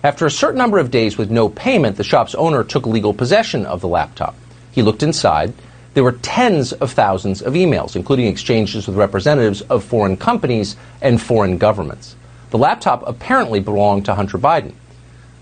After 0.05 0.27
a 0.27 0.31
certain 0.31 0.59
number 0.59 0.79
of 0.79 0.91
days 0.91 1.17
with 1.17 1.31
no 1.31 1.49
payment, 1.49 1.97
the 1.97 2.05
shop's 2.05 2.35
owner 2.35 2.63
took 2.63 2.87
legal 2.87 3.15
possession 3.15 3.65
of 3.65 3.81
the 3.81 3.89
laptop. 3.89 4.37
He 4.71 4.83
looked 4.83 5.03
inside. 5.03 5.55
There 5.95 6.05
were 6.05 6.13
tens 6.13 6.75
of 6.75 6.93
thousands 6.93 7.41
of 7.41 7.55
emails, 7.55 7.97
including 7.97 8.27
exchanges 8.27 8.87
with 8.87 8.99
representatives 8.99 9.63
of 9.63 9.83
foreign 9.83 10.19
companies 10.19 10.77
and 11.01 11.23
foreign 11.23 11.57
governments. 11.57 12.17
The 12.51 12.59
laptop 12.59 13.03
apparently 13.07 13.61
belonged 13.61 14.05
to 14.05 14.15
Hunter 14.15 14.37
Biden. 14.37 14.75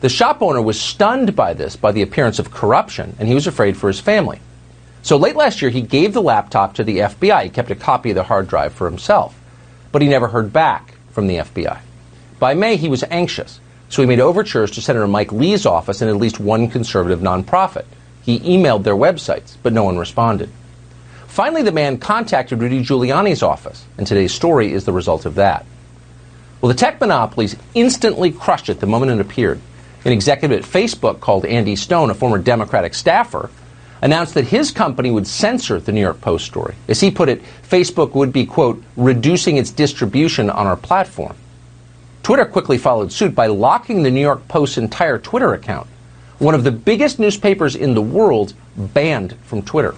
The 0.00 0.08
shop 0.08 0.40
owner 0.40 0.62
was 0.62 0.80
stunned 0.80 1.34
by 1.34 1.54
this, 1.54 1.74
by 1.74 1.90
the 1.90 2.02
appearance 2.02 2.38
of 2.38 2.52
corruption, 2.52 3.16
and 3.18 3.26
he 3.26 3.34
was 3.34 3.48
afraid 3.48 3.76
for 3.76 3.88
his 3.88 3.98
family. 3.98 4.40
So 5.02 5.16
late 5.16 5.34
last 5.34 5.60
year, 5.60 5.72
he 5.72 5.82
gave 5.82 6.12
the 6.12 6.22
laptop 6.22 6.74
to 6.74 6.84
the 6.84 6.98
FBI. 6.98 7.42
He 7.42 7.50
kept 7.50 7.72
a 7.72 7.74
copy 7.74 8.10
of 8.10 8.14
the 8.14 8.22
hard 8.22 8.46
drive 8.46 8.72
for 8.74 8.88
himself. 8.88 9.36
But 9.90 10.02
he 10.02 10.08
never 10.08 10.28
heard 10.28 10.52
back 10.52 10.94
from 11.10 11.26
the 11.26 11.38
FBI. 11.38 11.80
By 12.38 12.54
May, 12.54 12.76
he 12.76 12.88
was 12.88 13.02
anxious, 13.10 13.58
so 13.92 14.00
he 14.00 14.08
made 14.08 14.20
overtures 14.20 14.70
to 14.70 14.80
Senator 14.80 15.06
Mike 15.06 15.32
Lee's 15.32 15.66
office 15.66 16.00
and 16.00 16.10
at 16.10 16.16
least 16.16 16.40
one 16.40 16.66
conservative 16.66 17.20
nonprofit. 17.20 17.84
He 18.22 18.40
emailed 18.40 18.84
their 18.84 18.94
websites, 18.94 19.56
but 19.62 19.74
no 19.74 19.84
one 19.84 19.98
responded. 19.98 20.48
Finally, 21.26 21.62
the 21.62 21.72
man 21.72 21.98
contacted 21.98 22.58
Rudy 22.58 22.82
Giuliani's 22.82 23.42
office, 23.42 23.84
and 23.98 24.06
today's 24.06 24.32
story 24.32 24.72
is 24.72 24.86
the 24.86 24.94
result 24.94 25.26
of 25.26 25.34
that. 25.34 25.66
Well, 26.62 26.72
the 26.72 26.78
tech 26.78 27.02
monopolies 27.02 27.54
instantly 27.74 28.30
crushed 28.30 28.70
it 28.70 28.80
the 28.80 28.86
moment 28.86 29.12
it 29.12 29.20
appeared. 29.20 29.60
An 30.06 30.12
executive 30.12 30.64
at 30.64 30.64
Facebook 30.64 31.20
called 31.20 31.44
Andy 31.44 31.76
Stone, 31.76 32.08
a 32.08 32.14
former 32.14 32.38
Democratic 32.38 32.94
staffer, 32.94 33.50
announced 34.00 34.32
that 34.34 34.46
his 34.46 34.70
company 34.70 35.10
would 35.10 35.26
censor 35.26 35.78
the 35.78 35.92
New 35.92 36.00
York 36.00 36.22
Post 36.22 36.46
story. 36.46 36.76
As 36.88 37.00
he 37.00 37.10
put 37.10 37.28
it, 37.28 37.42
Facebook 37.68 38.14
would 38.14 38.32
be, 38.32 38.46
quote, 38.46 38.82
reducing 38.96 39.58
its 39.58 39.70
distribution 39.70 40.48
on 40.48 40.66
our 40.66 40.78
platform. 40.78 41.36
Twitter 42.22 42.44
quickly 42.44 42.78
followed 42.78 43.10
suit 43.10 43.34
by 43.34 43.46
locking 43.46 44.02
the 44.02 44.10
New 44.10 44.20
York 44.20 44.46
Post's 44.46 44.78
entire 44.78 45.18
Twitter 45.18 45.54
account. 45.54 45.88
One 46.38 46.54
of 46.54 46.62
the 46.62 46.70
biggest 46.70 47.18
newspapers 47.18 47.74
in 47.74 47.94
the 47.94 48.02
world 48.02 48.54
banned 48.76 49.36
from 49.42 49.62
Twitter. 49.62 49.94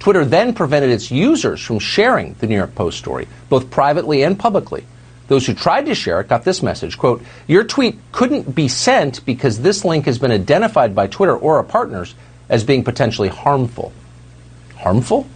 Twitter 0.00 0.24
then 0.24 0.54
prevented 0.54 0.90
its 0.90 1.10
users 1.10 1.60
from 1.60 1.78
sharing 1.78 2.34
the 2.34 2.46
New 2.46 2.56
York 2.56 2.74
Post 2.74 2.98
story, 2.98 3.28
both 3.48 3.70
privately 3.70 4.22
and 4.24 4.38
publicly. 4.38 4.84
Those 5.28 5.46
who 5.46 5.54
tried 5.54 5.86
to 5.86 5.94
share 5.94 6.20
it 6.20 6.28
got 6.28 6.42
this 6.42 6.60
message, 6.60 6.98
quote, 6.98 7.22
your 7.46 7.62
tweet 7.62 7.98
couldn't 8.10 8.52
be 8.52 8.66
sent 8.66 9.24
because 9.24 9.60
this 9.60 9.84
link 9.84 10.06
has 10.06 10.18
been 10.18 10.32
identified 10.32 10.94
by 10.94 11.06
Twitter 11.06 11.36
or 11.36 11.58
our 11.58 11.62
partners 11.62 12.16
as 12.48 12.64
being 12.64 12.82
potentially 12.82 13.28
harmful. 13.28 13.92
Harmful? 14.76 15.28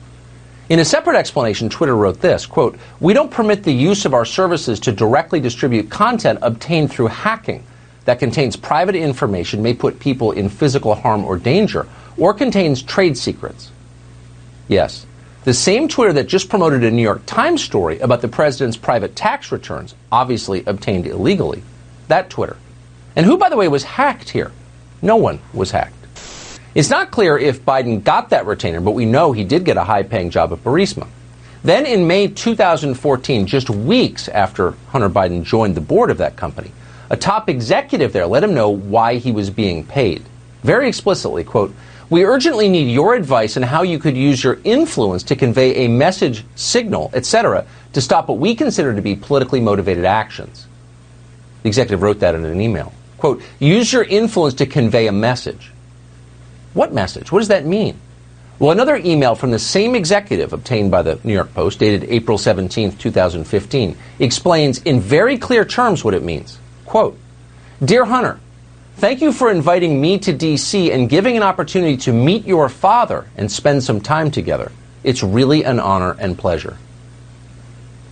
In 0.70 0.78
a 0.78 0.84
separate 0.84 1.16
explanation, 1.16 1.68
Twitter 1.68 1.94
wrote 1.94 2.20
this, 2.22 2.46
quote, 2.46 2.78
we 2.98 3.12
don't 3.12 3.30
permit 3.30 3.64
the 3.64 3.72
use 3.72 4.06
of 4.06 4.14
our 4.14 4.24
services 4.24 4.80
to 4.80 4.92
directly 4.92 5.38
distribute 5.38 5.90
content 5.90 6.38
obtained 6.40 6.90
through 6.90 7.08
hacking 7.08 7.64
that 8.06 8.18
contains 8.18 8.56
private 8.56 8.94
information, 8.94 9.62
may 9.62 9.74
put 9.74 10.00
people 10.00 10.32
in 10.32 10.48
physical 10.48 10.94
harm 10.94 11.24
or 11.24 11.36
danger, 11.36 11.86
or 12.16 12.32
contains 12.32 12.82
trade 12.82 13.18
secrets. 13.18 13.70
Yes, 14.66 15.04
the 15.44 15.52
same 15.52 15.88
Twitter 15.88 16.14
that 16.14 16.28
just 16.28 16.48
promoted 16.48 16.82
a 16.82 16.90
New 16.90 17.02
York 17.02 17.26
Times 17.26 17.62
story 17.62 17.98
about 17.98 18.22
the 18.22 18.28
president's 18.28 18.78
private 18.78 19.14
tax 19.14 19.52
returns, 19.52 19.94
obviously 20.10 20.64
obtained 20.64 21.06
illegally. 21.06 21.62
That 22.08 22.30
Twitter. 22.30 22.56
And 23.14 23.26
who, 23.26 23.36
by 23.36 23.50
the 23.50 23.56
way, 23.56 23.68
was 23.68 23.84
hacked 23.84 24.30
here? 24.30 24.52
No 25.02 25.16
one 25.16 25.40
was 25.52 25.72
hacked. 25.72 26.03
It's 26.74 26.90
not 26.90 27.12
clear 27.12 27.38
if 27.38 27.64
Biden 27.64 28.02
got 28.02 28.30
that 28.30 28.46
retainer, 28.46 28.80
but 28.80 28.92
we 28.92 29.04
know 29.04 29.30
he 29.30 29.44
did 29.44 29.64
get 29.64 29.76
a 29.76 29.84
high 29.84 30.02
paying 30.02 30.30
job 30.30 30.52
at 30.52 30.64
Burisma. 30.64 31.06
Then 31.62 31.86
in 31.86 32.08
May 32.08 32.26
2014, 32.26 33.46
just 33.46 33.70
weeks 33.70 34.28
after 34.28 34.72
Hunter 34.88 35.08
Biden 35.08 35.44
joined 35.44 35.76
the 35.76 35.80
board 35.80 36.10
of 36.10 36.18
that 36.18 36.36
company, 36.36 36.72
a 37.10 37.16
top 37.16 37.48
executive 37.48 38.12
there 38.12 38.26
let 38.26 38.42
him 38.42 38.54
know 38.54 38.70
why 38.70 39.16
he 39.16 39.30
was 39.30 39.50
being 39.50 39.84
paid. 39.84 40.24
Very 40.62 40.88
explicitly, 40.88 41.44
quote, 41.44 41.72
we 42.10 42.24
urgently 42.24 42.68
need 42.68 42.92
your 42.92 43.14
advice 43.14 43.56
on 43.56 43.62
how 43.62 43.82
you 43.82 44.00
could 44.00 44.16
use 44.16 44.42
your 44.42 44.58
influence 44.64 45.22
to 45.24 45.36
convey 45.36 45.86
a 45.86 45.88
message, 45.88 46.44
signal, 46.56 47.10
etc., 47.14 47.66
to 47.92 48.00
stop 48.00 48.28
what 48.28 48.38
we 48.38 48.54
consider 48.54 48.94
to 48.94 49.00
be 49.00 49.14
politically 49.14 49.60
motivated 49.60 50.04
actions. 50.04 50.66
The 51.62 51.68
executive 51.68 52.02
wrote 52.02 52.18
that 52.20 52.34
in 52.34 52.44
an 52.44 52.60
email. 52.60 52.92
Quote, 53.16 53.42
use 53.58 53.92
your 53.92 54.02
influence 54.02 54.54
to 54.54 54.66
convey 54.66 55.06
a 55.06 55.12
message. 55.12 55.70
What 56.74 56.92
message? 56.92 57.32
What 57.32 57.38
does 57.38 57.48
that 57.48 57.64
mean? 57.64 57.98
Well, 58.58 58.70
another 58.70 58.96
email 58.96 59.34
from 59.34 59.50
the 59.50 59.58
same 59.58 59.94
executive 59.94 60.52
obtained 60.52 60.90
by 60.90 61.02
the 61.02 61.18
New 61.24 61.32
York 61.32 61.54
Post, 61.54 61.80
dated 61.80 62.04
April 62.04 62.38
17, 62.38 62.96
2015, 62.96 63.96
explains 64.18 64.82
in 64.82 65.00
very 65.00 65.38
clear 65.38 65.64
terms 65.64 66.04
what 66.04 66.14
it 66.14 66.22
means. 66.22 66.58
Quote, 66.84 67.18
Dear 67.84 68.04
Hunter, 68.04 68.38
Thank 68.96 69.22
you 69.22 69.32
for 69.32 69.50
inviting 69.50 70.00
me 70.00 70.18
to 70.20 70.32
D.C. 70.32 70.92
and 70.92 71.10
giving 71.10 71.36
an 71.36 71.42
opportunity 71.42 71.96
to 71.98 72.12
meet 72.12 72.46
your 72.46 72.68
father 72.68 73.26
and 73.36 73.50
spend 73.50 73.82
some 73.82 74.00
time 74.00 74.30
together. 74.30 74.70
It's 75.02 75.22
really 75.22 75.64
an 75.64 75.80
honor 75.80 76.16
and 76.18 76.38
pleasure. 76.38 76.78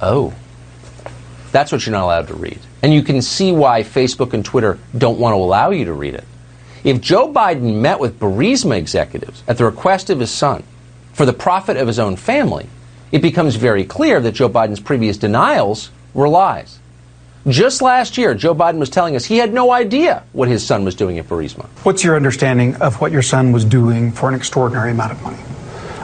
Oh. 0.01 0.35
That's 1.53 1.71
what 1.71 1.87
you're 1.87 1.93
not 1.93 2.05
allowed 2.05 2.29
to 2.29 2.35
read. 2.35 2.59
And 2.83 2.93
you 2.93 3.03
can 3.03 3.23
see 3.23 3.53
why 3.53 3.85
Facebook 3.85 4.33
and 4.33 4.45
Twitter 4.45 4.79
don't 4.97 5.21
want 5.21 5.35
to 5.35 5.37
allow 5.37 5.71
you 5.71 5.85
to 5.85 5.93
read 5.93 6.15
it. 6.15 6.25
If 6.85 7.01
Joe 7.01 7.33
Biden 7.33 7.81
met 7.81 8.01
with 8.01 8.19
Burisma 8.19 8.77
executives 8.77 9.45
at 9.47 9.57
the 9.57 9.65
request 9.65 10.11
of 10.11 10.19
his 10.19 10.31
son 10.31 10.65
for 11.13 11.25
the 11.25 11.33
profit 11.33 11.77
of 11.77 11.87
his 11.87 11.99
own 11.99 12.17
family, 12.17 12.69
it 13.13 13.23
becomes 13.23 13.55
very 13.55 13.85
clear 13.85 14.21
that 14.21 14.33
Joe 14.33 14.49
Biden's 14.49 14.81
previous 14.81 15.17
denials 15.17 15.91
were 16.13 16.29
lies. 16.29 16.79
Just 17.47 17.83
last 17.83 18.19
year, 18.19 18.35
Joe 18.35 18.55
Biden 18.55 18.79
was 18.79 18.89
telling 18.89 19.17
us 19.17 19.25
he 19.25 19.39
had 19.39 19.53
no 19.53 19.73
idea 19.73 20.23
what 20.33 20.49
his 20.49 20.65
son 20.65 20.85
was 20.85 20.95
doing 20.95 21.19
at 21.19 21.29
Burisma. 21.29 21.67
What's 21.85 22.05
your 22.05 22.17
understanding 22.17 22.77
of 22.77 23.01
what 23.01 23.13
your 23.13 23.23
son 23.23 23.53
was 23.53 23.65
doing 23.65 24.13
for 24.13 24.29
an 24.29 24.35
extraordinary 24.35 24.93
amount 24.93 25.13
of 25.13 25.23
money? 25.23 25.39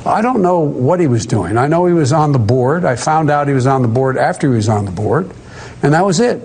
I 0.04 0.22
don't 0.22 0.42
know 0.42 0.60
what 0.60 1.00
he 1.00 1.06
was 1.06 1.26
doing. 1.26 1.56
I 1.56 1.66
know 1.66 1.86
he 1.86 1.92
was 1.92 2.12
on 2.12 2.32
the 2.32 2.38
board. 2.38 2.84
I 2.84 2.96
found 2.96 3.30
out 3.30 3.46
he 3.46 3.54
was 3.54 3.66
on 3.66 3.82
the 3.82 3.88
board 3.88 4.16
after 4.16 4.48
he 4.48 4.54
was 4.54 4.68
on 4.68 4.84
the 4.84 4.90
board, 4.90 5.30
and 5.82 5.92
that 5.92 6.04
was 6.04 6.18
it. 6.18 6.40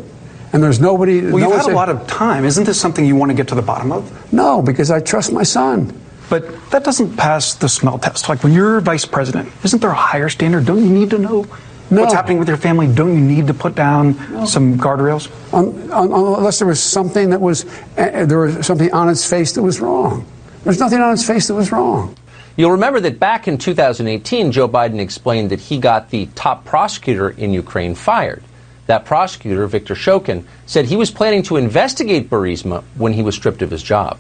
And 0.53 0.61
there's 0.63 0.79
nobody. 0.79 1.21
Well, 1.21 1.31
no 1.31 1.37
you've 1.49 1.61
had 1.65 1.71
a 1.71 1.75
lot 1.75 1.89
of 1.89 2.05
time. 2.07 2.45
Isn't 2.45 2.63
this 2.65 2.79
something 2.79 3.03
you 3.05 3.15
want 3.15 3.31
to 3.31 3.35
get 3.35 3.47
to 3.49 3.55
the 3.55 3.61
bottom 3.61 3.91
of? 3.91 4.31
No, 4.31 4.61
because 4.61 4.91
I 4.91 4.99
trust 4.99 5.31
my 5.33 5.43
son. 5.43 5.99
But 6.29 6.69
that 6.71 6.83
doesn't 6.83 7.17
pass 7.17 7.55
the 7.55 7.67
smell 7.67 7.97
test. 7.99 8.29
Like 8.29 8.43
when 8.43 8.53
you're 8.53 8.79
vice 8.79 9.05
president, 9.05 9.51
isn't 9.63 9.81
there 9.81 9.89
a 9.89 9.95
higher 9.95 10.29
standard? 10.29 10.65
Don't 10.65 10.79
you 10.83 10.89
need 10.89 11.09
to 11.09 11.17
know 11.17 11.45
No. 11.91 12.01
what's 12.01 12.13
happening 12.13 12.39
with 12.39 12.47
your 12.47 12.57
family? 12.57 12.87
Don't 12.87 13.13
you 13.13 13.19
need 13.21 13.47
to 13.47 13.53
put 13.53 13.75
down 13.75 14.15
some 14.47 14.77
guardrails? 14.77 15.27
Un- 15.53 15.91
un- 15.91 16.11
unless 16.11 16.59
there 16.59 16.67
was 16.67 16.81
something 16.81 17.31
that 17.31 17.41
was 17.41 17.65
uh, 17.97 18.25
there 18.25 18.39
was 18.39 18.65
something 18.65 18.91
on 18.93 19.09
its 19.09 19.27
face 19.29 19.51
that 19.53 19.61
was 19.63 19.81
wrong. 19.81 20.25
There's 20.63 20.79
nothing 20.79 20.99
on 21.01 21.13
its 21.13 21.25
face 21.27 21.47
that 21.47 21.55
was 21.55 21.71
wrong. 21.71 22.15
You'll 22.55 22.71
remember 22.71 22.99
that 23.01 23.19
back 23.19 23.47
in 23.47 23.57
2018, 23.57 24.51
Joe 24.51 24.69
Biden 24.69 24.99
explained 24.99 25.49
that 25.49 25.59
he 25.59 25.79
got 25.79 26.09
the 26.11 26.27
top 26.35 26.63
prosecutor 26.65 27.31
in 27.31 27.51
Ukraine 27.51 27.95
fired. 27.95 28.43
That 28.87 29.05
prosecutor, 29.05 29.65
Viktor 29.67 29.95
Shokin, 29.95 30.45
said 30.65 30.85
he 30.85 30.95
was 30.95 31.11
planning 31.11 31.43
to 31.43 31.57
investigate 31.57 32.29
Burisma 32.29 32.83
when 32.95 33.13
he 33.13 33.21
was 33.21 33.35
stripped 33.35 33.61
of 33.61 33.71
his 33.71 33.81
job. 33.81 34.19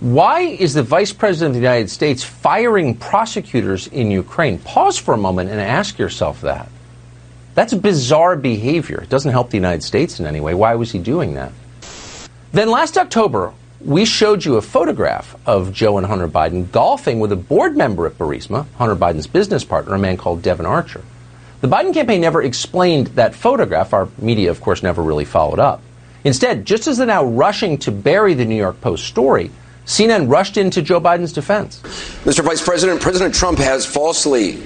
Why 0.00 0.40
is 0.40 0.74
the 0.74 0.82
Vice 0.82 1.12
President 1.12 1.50
of 1.50 1.54
the 1.54 1.66
United 1.66 1.88
States 1.88 2.22
firing 2.22 2.96
prosecutors 2.96 3.86
in 3.86 4.10
Ukraine? 4.10 4.58
Pause 4.58 4.98
for 4.98 5.14
a 5.14 5.18
moment 5.18 5.50
and 5.50 5.60
ask 5.60 5.98
yourself 5.98 6.42
that. 6.42 6.68
That's 7.54 7.72
bizarre 7.72 8.36
behavior. 8.36 9.00
It 9.00 9.08
doesn't 9.08 9.30
help 9.30 9.50
the 9.50 9.56
United 9.56 9.82
States 9.82 10.18
in 10.18 10.26
any 10.26 10.40
way. 10.40 10.54
Why 10.54 10.74
was 10.74 10.90
he 10.90 10.98
doing 10.98 11.34
that? 11.34 11.52
Then 12.52 12.70
last 12.70 12.98
October, 12.98 13.54
we 13.80 14.04
showed 14.04 14.44
you 14.44 14.56
a 14.56 14.62
photograph 14.62 15.36
of 15.46 15.72
Joe 15.72 15.96
and 15.98 16.06
Hunter 16.06 16.28
Biden 16.28 16.70
golfing 16.72 17.20
with 17.20 17.32
a 17.32 17.36
board 17.36 17.76
member 17.76 18.06
at 18.06 18.18
Burisma, 18.18 18.66
Hunter 18.76 18.96
Biden's 18.96 19.26
business 19.26 19.64
partner, 19.64 19.94
a 19.94 19.98
man 19.98 20.16
called 20.16 20.42
Devin 20.42 20.66
Archer. 20.66 21.02
The 21.64 21.70
Biden 21.70 21.94
campaign 21.94 22.20
never 22.20 22.42
explained 22.42 23.06
that 23.16 23.34
photograph. 23.34 23.94
Our 23.94 24.06
media, 24.18 24.50
of 24.50 24.60
course, 24.60 24.82
never 24.82 25.02
really 25.02 25.24
followed 25.24 25.58
up. 25.58 25.80
Instead, 26.22 26.66
just 26.66 26.86
as 26.86 26.98
they're 26.98 27.06
now 27.06 27.24
rushing 27.24 27.78
to 27.78 27.90
bury 27.90 28.34
the 28.34 28.44
New 28.44 28.54
York 28.54 28.82
Post 28.82 29.06
story, 29.06 29.50
CNN 29.86 30.30
rushed 30.30 30.58
into 30.58 30.82
Joe 30.82 31.00
Biden's 31.00 31.32
defense. 31.32 31.80
Mr. 32.24 32.44
Vice 32.44 32.62
President, 32.62 33.00
President 33.00 33.34
Trump 33.34 33.56
has 33.60 33.86
falsely 33.86 34.62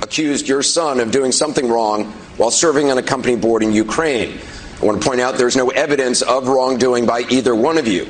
accused 0.00 0.48
your 0.48 0.62
son 0.62 0.98
of 0.98 1.10
doing 1.10 1.30
something 1.30 1.68
wrong 1.68 2.06
while 2.38 2.50
serving 2.50 2.90
on 2.90 2.96
a 2.96 3.02
company 3.02 3.36
board 3.36 3.62
in 3.62 3.74
Ukraine. 3.74 4.38
I 4.80 4.86
want 4.86 5.02
to 5.02 5.06
point 5.06 5.20
out 5.20 5.36
there's 5.36 5.56
no 5.56 5.68
evidence 5.68 6.22
of 6.22 6.48
wrongdoing 6.48 7.04
by 7.04 7.20
either 7.28 7.54
one 7.54 7.76
of 7.76 7.86
you. 7.86 8.08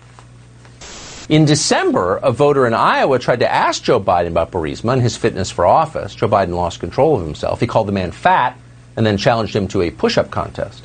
In 1.31 1.45
December, 1.45 2.17
a 2.17 2.33
voter 2.33 2.67
in 2.67 2.75
Iowa 2.75 3.21
tried 3.21 3.39
to 3.39 3.49
ask 3.49 3.85
Joe 3.85 4.01
Biden 4.01 4.27
about 4.27 4.51
Burisma 4.51 4.95
and 4.95 5.01
his 5.01 5.17
fitness 5.17 5.49
for 5.49 5.65
office. 5.65 6.13
Joe 6.13 6.27
Biden 6.27 6.57
lost 6.57 6.81
control 6.81 7.15
of 7.15 7.25
himself. 7.25 7.61
He 7.61 7.69
called 7.69 7.87
the 7.87 7.93
man 7.93 8.11
fat 8.11 8.59
and 8.97 9.07
then 9.07 9.17
challenged 9.17 9.55
him 9.55 9.69
to 9.69 9.83
a 9.83 9.93
push 9.93 10.19
up 10.19 10.33
contest. 10.33 10.83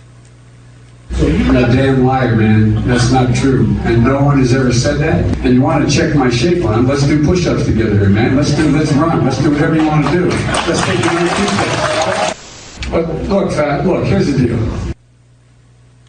You're 1.18 1.58
a 1.58 1.62
damn 1.76 2.06
liar, 2.06 2.36
man. 2.36 2.88
That's 2.88 3.12
not 3.12 3.34
true. 3.36 3.76
And 3.86 4.04
no 4.04 4.24
one 4.24 4.38
has 4.38 4.54
ever 4.54 4.72
said 4.72 5.00
that. 5.00 5.26
And 5.40 5.56
you 5.56 5.64
want 5.64 5.90
to 5.90 5.92
check 5.92 6.16
my 6.16 6.30
shape 6.30 6.64
on? 6.64 6.86
Let's 6.86 7.08
do 7.08 7.26
push-ups 7.26 7.66
together 7.66 8.08
man. 8.08 8.36
Let's 8.36 8.56
do, 8.56 8.70
let's 8.70 8.94
run. 8.94 9.26
Let's 9.26 9.42
do 9.42 9.50
whatever 9.50 9.76
you 9.76 9.88
want 9.88 10.06
to 10.06 10.12
do. 10.12 10.26
Let's 10.28 10.86
take 10.86 11.00
another 11.00 11.28
Tuesday. 11.38 12.92
But 12.92 13.30
look, 13.30 13.52
fat. 13.52 13.84
Look, 13.84 14.06
here's 14.06 14.32
the 14.32 14.46
deal. 14.46 14.94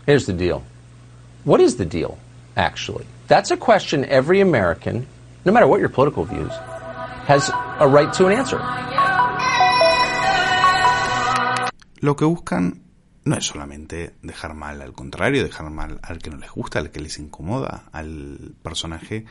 Here's 0.04 0.26
the 0.26 0.34
deal. 0.34 0.62
What 1.44 1.62
is 1.62 1.78
the 1.78 1.86
deal, 1.86 2.18
actually? 2.54 3.06
That's 3.28 3.50
a 3.50 3.56
question 3.56 4.04
every 4.04 4.40
American, 4.40 5.04
no 5.44 5.52
matter 5.52 5.66
what 5.66 5.80
your 5.80 5.88
political 5.88 6.24
views, 6.24 6.52
has 7.26 7.50
a 7.80 7.88
right 7.88 8.12
to 8.14 8.26
an 8.26 8.32
answer. 8.32 8.60
Lo 12.00 12.14
que 12.14 12.24
buscan 12.24 12.82
no 13.24 13.36
es 13.36 13.44
solamente 13.44 14.14
dejar 14.22 14.54
mal 14.54 14.80
al 14.80 14.92
contrario, 14.92 15.42
dejar 15.42 15.70
mal 15.70 15.98
al 16.02 16.18
que 16.18 16.30
no 16.30 16.36
les 16.36 16.52
gusta, 16.52 16.78
al 16.78 16.92
que 16.92 17.00
les 17.00 17.18
incomoda, 17.18 17.86
al 17.90 18.54
personaje 18.62 19.24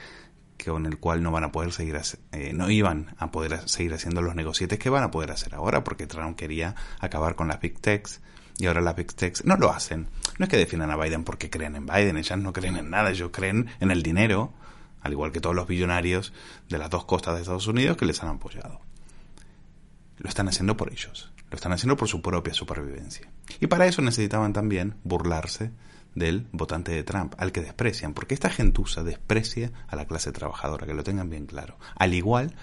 con 0.65 0.85
el 0.85 0.97
cual 0.97 1.23
no 1.23 1.31
van 1.31 1.45
a 1.45 1.53
poder 1.53 1.71
seguir, 1.71 1.97
eh, 2.33 2.51
no 2.53 2.69
iban 2.69 3.15
a 3.17 3.31
poder 3.31 3.69
seguir 3.69 3.93
haciendo 3.93 4.21
los 4.21 4.35
negocietes 4.35 4.77
que 4.77 4.89
van 4.89 5.03
a 5.03 5.11
poder 5.11 5.31
hacer 5.31 5.55
ahora, 5.55 5.85
porque 5.85 6.05
Trump 6.05 6.35
quería 6.35 6.75
acabar 6.99 7.35
con 7.35 7.47
las 7.47 7.61
big 7.61 7.79
techs 7.79 8.19
y 8.57 8.67
ahora 8.67 8.81
las 8.81 8.95
big 8.95 9.13
techs 9.13 9.45
no 9.45 9.57
lo 9.57 9.71
hacen. 9.71 10.07
No 10.37 10.45
es 10.45 10.49
que 10.49 10.57
definan 10.57 10.91
a 10.91 10.97
Biden 10.97 11.23
porque 11.23 11.49
creen 11.49 11.75
en 11.75 11.85
Biden, 11.85 12.17
ellas 12.17 12.37
no 12.39 12.53
creen 12.53 12.77
en 12.77 12.89
nada, 12.89 13.09
ellos 13.09 13.29
creen 13.31 13.67
en 13.79 13.91
el 13.91 14.03
dinero, 14.03 14.53
al 15.01 15.11
igual 15.11 15.31
que 15.31 15.41
todos 15.41 15.55
los 15.55 15.67
billonarios 15.67 16.33
de 16.69 16.77
las 16.77 16.89
dos 16.89 17.05
costas 17.05 17.35
de 17.35 17.41
Estados 17.41 17.67
Unidos 17.67 17.97
que 17.97 18.05
les 18.05 18.21
han 18.23 18.29
apoyado. 18.29 18.81
Lo 20.17 20.29
están 20.29 20.47
haciendo 20.47 20.77
por 20.77 20.91
ellos. 20.91 21.31
Lo 21.51 21.55
están 21.55 21.73
haciendo 21.73 21.95
por 21.95 22.07
su 22.07 22.21
propia 22.21 22.53
supervivencia. 22.53 23.29
Y 23.59 23.67
para 23.67 23.85
eso 23.85 24.01
necesitaban 24.01 24.53
también 24.53 24.95
burlarse 25.03 25.71
del 26.15 26.47
votante 26.51 26.93
de 26.93 27.03
Trump, 27.03 27.35
al 27.37 27.51
que 27.51 27.61
desprecian, 27.61 28.13
porque 28.13 28.33
esta 28.33 28.49
gentuza 28.49 29.03
desprecia 29.03 29.71
a 29.87 29.95
la 29.95 30.05
clase 30.05 30.31
trabajadora, 30.31 30.87
que 30.87 30.93
lo 30.93 31.03
tengan 31.03 31.29
bien 31.29 31.45
claro. 31.45 31.77
Al 31.95 32.13
igual 32.13 32.55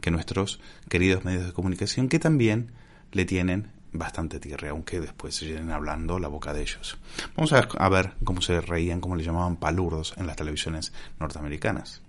que 0.00 0.10
nuestros 0.10 0.60
queridos 0.88 1.24
medios 1.24 1.46
de 1.46 1.52
comunicación, 1.52 2.08
que 2.08 2.18
también 2.18 2.72
le 3.12 3.24
tienen 3.24 3.70
bastante 3.92 4.38
tierra, 4.40 4.70
aunque 4.70 5.00
después 5.00 5.34
se 5.34 5.46
llenen 5.46 5.70
hablando 5.70 6.18
la 6.18 6.28
boca 6.28 6.52
de 6.52 6.62
ellos. 6.62 6.98
Vamos 7.36 7.52
a, 7.52 7.68
a 7.78 7.88
ver 7.88 8.12
cómo 8.24 8.40
se 8.42 8.60
reían, 8.60 9.00
cómo 9.00 9.16
le 9.16 9.24
llamaban 9.24 9.56
palurdos 9.56 10.14
en 10.16 10.26
las 10.26 10.36
televisiones 10.36 10.92
norteamericanas. 11.18 12.02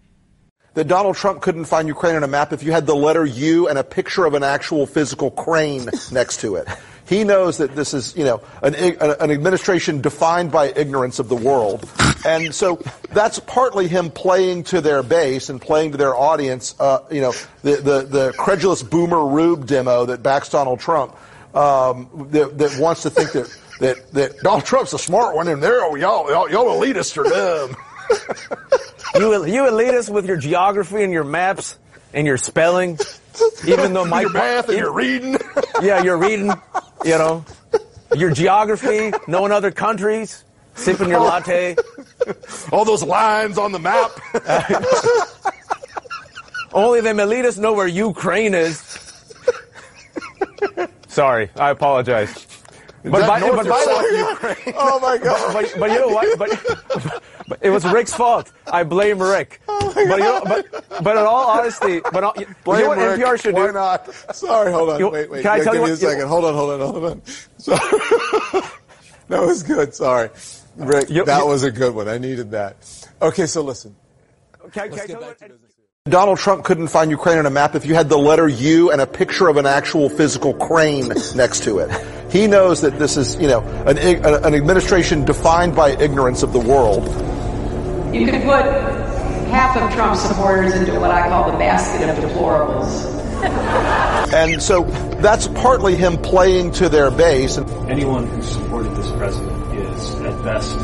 that 0.77 0.87
Donald 0.87 1.15
Trump 1.15 1.41
couldn't 1.41 1.65
find 1.65 1.87
Ukraine 1.87 2.15
on 2.15 2.23
a 2.23 2.27
map 2.27 2.53
if 2.53 2.61
you 2.61 2.71
had 2.71 2.85
the 2.85 2.95
letter 2.95 3.25
U 3.25 3.67
and 3.67 3.79
a 3.79 3.83
picture 3.83 4.25
of 4.25 4.35
an 4.35 4.43
actual 4.43 4.85
physical 4.85 5.31
crane 5.31 5.89
next 6.11 6.41
to 6.41 6.57
it. 6.57 6.67
He 7.07 7.23
knows 7.23 7.57
that 7.57 7.75
this 7.75 7.95
is, 7.95 8.15
you 8.15 8.23
know, 8.23 8.41
an, 8.61 8.75
an 8.75 9.31
administration 9.31 10.01
defined 10.01 10.51
by 10.51 10.67
ignorance 10.67 11.17
of 11.17 11.29
the 11.29 11.35
world. 11.35 11.89
And 12.23 12.53
so 12.53 12.79
that's 13.09 13.39
partly 13.39 13.87
him 13.87 14.11
playing 14.11 14.65
to 14.65 14.81
their 14.81 15.01
base 15.01 15.49
and 15.49 15.59
playing 15.59 15.93
to 15.93 15.97
their 15.97 16.15
audience, 16.15 16.75
uh, 16.79 16.99
you 17.09 17.21
know, 17.21 17.33
the, 17.63 17.77
the, 17.77 18.01
the 18.01 18.33
credulous 18.37 18.83
boomer 18.83 19.25
Rube 19.25 19.65
demo 19.65 20.05
that 20.05 20.21
backs 20.21 20.49
Donald 20.49 20.79
Trump, 20.79 21.15
um, 21.53 22.27
that, 22.31 22.57
that 22.57 22.77
wants 22.79 23.03
to 23.03 23.09
think 23.09 23.31
that, 23.31 23.57
that, 23.79 24.11
that 24.13 24.39
Donald 24.41 24.65
Trump's 24.65 24.93
a 24.93 24.99
smart 24.99 25.35
one 25.35 25.47
and 25.47 25.61
they're, 25.61 25.79
y'all, 25.97 26.29
y'all, 26.29 26.49
y'all 26.49 26.79
elitists 26.79 27.17
are 27.17 27.23
dumb. 27.23 27.75
you 29.15 29.45
you 29.45 29.63
elitist 29.63 30.09
with 30.09 30.25
your 30.25 30.37
geography 30.37 31.03
and 31.03 31.11
your 31.11 31.23
maps 31.23 31.77
and 32.13 32.25
your 32.25 32.37
spelling, 32.37 32.97
even 33.67 33.93
though 33.93 34.05
my 34.15 34.21
your 34.21 34.31
math 34.31 34.69
and 34.69 34.77
your 34.77 34.93
reading. 34.93 35.37
yeah, 35.81 36.03
you're 36.03 36.17
reading. 36.17 36.51
You 37.03 37.17
know, 37.17 37.45
your 38.15 38.31
geography, 38.31 39.11
knowing 39.27 39.51
other 39.51 39.71
countries, 39.71 40.43
sipping 40.75 41.09
your 41.09 41.19
latte. 41.19 41.75
All 42.71 42.85
those 42.85 43.03
lines 43.03 43.57
on 43.57 43.71
the 43.71 43.79
map. 43.79 44.11
Only 46.73 47.01
them 47.01 47.17
elitists 47.17 47.59
know 47.59 47.73
where 47.73 47.87
Ukraine 47.87 48.53
is. 48.53 49.03
Sorry, 51.17 51.49
I 51.55 51.71
apologize. 51.71 52.45
But, 53.01 53.25
by, 53.25 53.39
but 53.39 53.67
by 53.67 53.79
Ukraine? 54.29 54.75
oh 54.77 54.99
my 54.99 55.17
God! 55.17 55.51
But, 55.53 55.63
but, 55.71 55.79
but, 55.79 55.91
you 55.91 55.99
know 55.99 56.09
what? 56.09 56.37
But, 56.37 57.23
but, 57.47 57.59
it 57.59 57.71
was 57.71 57.83
Rick's 57.85 58.13
fault. 58.13 58.51
I 58.71 58.83
blame 58.83 59.17
Rick. 59.17 59.59
Oh 59.67 59.91
but, 59.95 60.01
you 60.01 60.07
know, 60.19 60.41
but 60.45 61.03
but 61.03 61.17
in 61.17 61.23
all 61.23 61.47
honesty, 61.57 62.01
but 62.01 62.23
all, 62.23 62.33
blame 62.63 62.81
you 62.81 62.83
know 62.83 62.87
what 62.89 62.97
Rick. 62.99 63.19
NPR 63.19 63.41
should 63.41 63.55
Why 63.55 63.65
do? 63.65 63.73
not? 63.73 64.13
Sorry, 64.35 64.71
hold 64.71 64.91
on. 64.91 64.99
You- 64.99 65.09
wait, 65.09 65.27
wait. 65.31 65.41
can 65.41 65.53
I 65.53 65.57
Yeah, 65.57 65.63
tell 65.63 65.73
give 65.73 65.79
you 65.81 65.85
me 65.87 65.91
what- 65.93 66.03
a 66.03 66.07
second. 66.11 66.27
Hold 66.27 66.45
on, 66.45 66.53
hold 66.53 66.69
on, 66.69 66.79
hold 66.81 67.03
on. 67.05 67.21
Sorry. 67.57 67.79
that 69.29 69.41
was 69.41 69.63
good. 69.63 69.95
Sorry, 69.95 70.29
Rick. 70.75 71.07
that 71.07 71.47
was 71.47 71.63
a 71.63 71.71
good 71.71 71.95
one. 71.95 72.07
I 72.07 72.19
needed 72.19 72.51
that. 72.51 72.75
Okay, 73.23 73.47
so 73.47 73.63
listen. 73.63 73.95
Can, 74.71 74.91
can 74.91 74.93
I 74.93 75.05
tell 75.07 75.07
you 75.07 75.15
what? 75.15 75.41
Donald 76.07 76.39
Trump 76.39 76.63
couldn't 76.63 76.87
find 76.87 77.11
Ukraine 77.11 77.37
on 77.37 77.45
a 77.45 77.49
map 77.49 77.75
if 77.75 77.85
you 77.85 77.93
had 77.93 78.09
the 78.09 78.17
letter 78.17 78.47
U 78.47 78.91
and 78.91 79.01
a 79.01 79.07
picture 79.07 79.47
of 79.47 79.57
an 79.57 79.65
actual 79.65 80.09
physical 80.09 80.53
crane 80.53 81.09
next 81.35 81.63
to 81.63 81.79
it. 81.79 81.91
He 82.31 82.47
knows 82.47 82.81
that 82.81 82.99
this 82.99 83.17
is, 83.17 83.35
you 83.35 83.47
know, 83.47 83.61
an, 83.85 83.97
an 83.97 84.53
administration 84.53 85.25
defined 85.25 85.75
by 85.75 85.91
ignorance 85.91 86.43
of 86.43 86.53
the 86.53 86.59
world. 86.59 87.05
You 88.13 88.25
could 88.25 88.41
put 88.43 88.65
half 89.47 89.77
of 89.77 89.93
Trump's 89.93 90.21
supporters 90.21 90.73
into 90.73 90.99
what 90.99 91.11
I 91.11 91.29
call 91.29 91.51
the 91.51 91.57
basket 91.57 92.09
of 92.09 92.17
deplorables. 92.17 93.15
And 94.33 94.61
so 94.61 94.83
that's 95.21 95.47
partly 95.47 95.95
him 95.95 96.17
playing 96.17 96.71
to 96.73 96.89
their 96.89 97.11
base. 97.11 97.57
Anyone 97.57 98.27
who 98.27 98.41
supported 98.41 98.95
this 98.95 99.09
president 99.11 99.77
is, 99.77 100.15
at 100.15 100.43
best, 100.43 100.75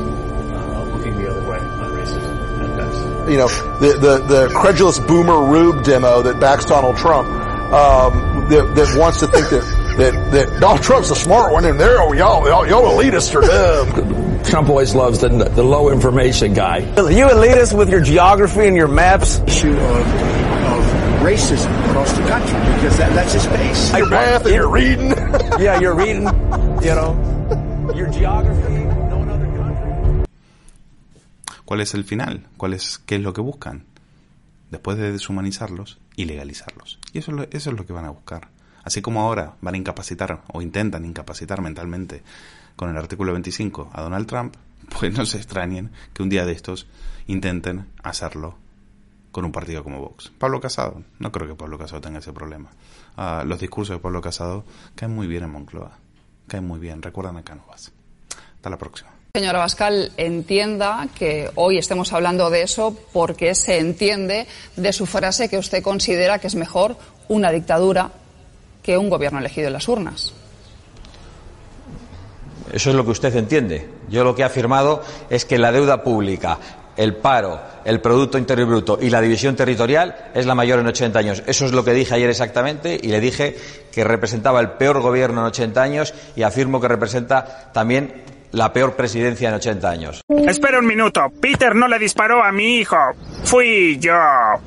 You 3.30 3.38
know, 3.38 3.48
the, 3.80 3.94
the, 3.94 4.18
the 4.20 4.54
credulous 4.54 5.00
boomer 5.00 5.46
Rube 5.46 5.84
demo 5.84 6.22
that 6.22 6.40
backs 6.40 6.66
Donald 6.66 6.98
Trump, 6.98 7.28
um, 7.28 8.50
that, 8.50 8.74
that 8.76 8.98
wants 9.00 9.20
to 9.20 9.28
think 9.28 9.50
that, 9.50 9.96
that, 9.98 10.32
that 10.32 10.60
Donald 10.60 10.84
Trump's 10.84 11.10
a 11.10 11.16
smart 11.16 11.54
one 11.54 11.66
and 11.66 11.80
they're, 11.80 12.02
oh, 12.02 12.14
y'all, 12.14 12.48
y'all, 12.48 12.68
y'all 12.68 12.84
elitists 12.84 13.34
are 13.36 13.42
dumb. 13.42 14.44
Trump 14.44 14.70
always 14.70 14.94
loves 14.94 15.20
the, 15.20 15.30
the 15.30 15.64
low 15.64 15.90
information 15.90 16.54
guy. 16.54 16.80
You 16.80 17.26
elitists 17.26 17.76
with 17.76 17.90
your 17.90 18.02
geography 18.02 18.68
and 18.68 18.76
your 18.76 18.88
maps. 18.90 19.40
issue 19.40 19.72
of, 19.72 19.80
of 19.80 20.84
racism 21.24 21.72
across 21.90 22.12
the 22.14 22.24
country 22.28 22.60
because 22.76 22.98
that, 22.98 23.14
that's 23.14 23.34
his 23.34 23.48
base. 23.48 23.94
Your 23.94 24.10
math 24.10 24.46
and 24.46 24.54
your 24.54 24.70
reading. 24.70 25.10
yeah, 25.60 25.80
you're 25.80 25.96
reading. 25.96 26.24
You 26.24 26.96
know, 26.96 27.94
your 27.96 28.10
geography. 28.10 28.83
¿Cuál 31.74 31.82
es 31.82 31.96
el 31.96 32.04
final? 32.04 32.46
¿Cuál 32.56 32.76
es, 32.76 33.00
¿Qué 33.00 33.16
es 33.16 33.22
lo 33.24 33.34
que 33.34 33.42
buscan? 33.42 33.86
Después 34.70 34.96
de 34.96 35.12
deshumanizarlos, 35.12 35.98
ilegalizarlos. 36.16 37.00
Y 37.14 37.18
eso 37.18 37.32
es, 37.32 37.38
lo, 37.38 37.44
eso 37.46 37.72
es 37.72 37.76
lo 37.76 37.88
que 37.88 37.94
van 37.94 38.06
a 38.06 38.12
buscar. 38.12 38.50
Así 38.84 39.02
como 39.02 39.22
ahora 39.22 39.56
van 39.60 39.74
a 39.74 39.78
incapacitar 39.80 40.44
o 40.54 40.62
intentan 40.62 41.04
incapacitar 41.04 41.64
mentalmente 41.64 42.22
con 42.76 42.92
el 42.92 42.98
artículo 42.98 43.32
25 43.32 43.90
a 43.92 44.04
Donald 44.04 44.28
Trump, 44.28 44.56
pues 45.00 45.18
no 45.18 45.26
se 45.26 45.38
extrañen 45.38 45.90
que 46.14 46.22
un 46.22 46.30
día 46.30 46.46
de 46.46 46.52
estos 46.52 46.86
intenten 47.26 47.88
hacerlo 48.04 48.56
con 49.32 49.44
un 49.44 49.52
partido 49.52 49.84
como 49.84 50.00
Vox. 50.00 50.32
Pablo 50.38 50.62
Casado, 50.62 51.02
no 51.18 51.32
creo 51.32 51.48
que 51.48 51.56
Pablo 51.56 51.80
Casado 51.80 52.02
tenga 52.02 52.20
ese 52.20 52.34
problema. 52.34 52.70
Ah, 53.18 53.44
los 53.48 53.60
discursos 53.60 53.96
de 53.96 54.00
Pablo 54.00 54.22
Casado 54.22 54.64
caen 54.94 55.16
muy 55.16 55.26
bien 55.26 55.42
en 55.42 55.50
Moncloa, 55.50 55.98
caen 56.48 56.68
muy 56.68 56.80
bien, 56.80 57.02
recuerdan 57.02 57.38
a 57.38 57.44
Cánovas. 57.44 57.92
Hasta 58.58 58.70
la 58.70 58.78
próxima. 58.78 59.13
Señora 59.36 59.58
Bascal, 59.58 60.12
entienda 60.18 61.08
que 61.18 61.50
hoy 61.56 61.80
estemos 61.80 62.14
hablando 62.14 62.52
de 62.52 62.62
eso 62.62 62.96
porque 63.12 63.56
se 63.56 63.80
entiende 63.80 64.46
de 64.76 64.94
su 64.94 65.08
frase 65.08 65.50
que 65.50 65.58
usted 65.58 65.82
considera 65.82 66.38
que 66.38 66.46
es 66.46 66.54
mejor 66.54 66.98
una 67.30 67.50
dictadura 67.50 68.12
que 68.84 68.96
un 68.96 69.10
gobierno 69.10 69.40
elegido 69.40 69.66
en 69.66 69.74
las 69.74 69.88
urnas. 69.88 70.36
Eso 72.72 72.92
es 72.92 72.96
lo 72.96 73.04
que 73.04 73.10
usted 73.10 73.36
entiende. 73.36 73.90
Yo 74.08 74.24
lo 74.24 74.36
que 74.36 74.44
he 74.44 74.46
afirmado 74.46 75.02
es 75.32 75.46
que 75.46 75.58
la 75.58 75.72
deuda 75.72 76.04
pública, 76.04 76.60
el 76.96 77.16
paro, 77.16 77.60
el 77.86 78.02
Producto 78.02 78.38
Interior 78.38 78.68
Bruto 78.68 79.00
y 79.02 79.10
la 79.10 79.20
división 79.20 79.56
territorial 79.56 80.30
es 80.36 80.46
la 80.46 80.54
mayor 80.54 80.78
en 80.78 80.86
80 80.86 81.18
años. 81.18 81.44
Eso 81.48 81.66
es 81.66 81.72
lo 81.72 81.84
que 81.84 81.94
dije 81.94 82.14
ayer 82.14 82.30
exactamente 82.30 83.00
y 83.02 83.08
le 83.08 83.20
dije 83.20 83.58
que 83.92 84.04
representaba 84.04 84.60
el 84.60 84.74
peor 84.74 85.02
gobierno 85.02 85.42
en 85.42 85.48
80 85.48 85.82
años 85.82 86.14
y 86.36 86.44
afirmo 86.44 86.80
que 86.80 86.88
representa 86.88 87.72
también 87.74 88.43
la 88.54 88.72
peor 88.72 88.96
presidencia 88.96 89.50
en 89.50 89.56
80 89.56 89.90
años. 89.90 90.22
Espera 90.48 90.80
un 90.80 90.86
minuto. 90.86 91.32
Peter 91.42 91.76
no 91.76 91.88
le 91.88 92.00
disparó 92.00 92.44
a 92.44 92.52
mi 92.52 92.78
hijo. 92.78 92.98
Fui 93.44 93.98
yo. 94.00 94.14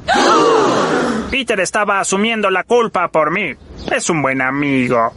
Peter 1.31 1.59
estaba 1.61 2.01
asumiendo 2.01 2.51
la 2.51 2.65
culpa 2.65 3.09
por 3.09 3.31
mí. 3.31 3.55
Es 3.91 4.11
un 4.11 4.23
buen 4.23 4.43
amigo. 4.43 5.13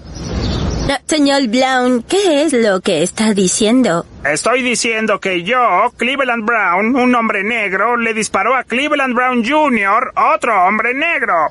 No, 0.88 0.96
señor 1.06 1.48
Brown, 1.48 2.04
¿qué 2.04 2.44
es 2.44 2.54
lo 2.54 2.80
que 2.82 3.04
está 3.04 3.34
diciendo? 3.34 4.06
Estoy 4.24 4.64
diciendo 4.64 5.20
que 5.20 5.44
yo, 5.44 5.92
Cleveland 5.98 6.46
Brown, 6.46 6.96
un 6.96 7.14
hombre 7.14 7.44
negro, 7.44 7.96
le 7.98 8.14
disparó 8.14 8.56
a 8.56 8.64
Cleveland 8.64 9.14
Brown 9.14 9.44
Jr., 9.46 10.14
otro 10.34 10.66
hombre 10.66 10.94
negro. 10.94 11.50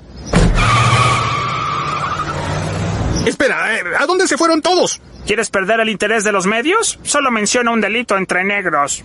Espera, 3.27 3.77
eh, 3.77 3.83
¿a 3.99 4.07
dónde 4.07 4.27
se 4.27 4.37
fueron 4.37 4.63
todos? 4.63 5.01
¿Quieres 5.29 5.51
perder 5.51 5.81
el 5.81 5.91
interés 5.91 6.25
de 6.25 6.33
los 6.33 6.47
medios? 6.47 6.99
Solo 7.03 7.31
menciona 7.31 7.71
un 7.71 7.83
delito 7.83 8.17
entre 8.17 8.45
negros. 8.45 9.05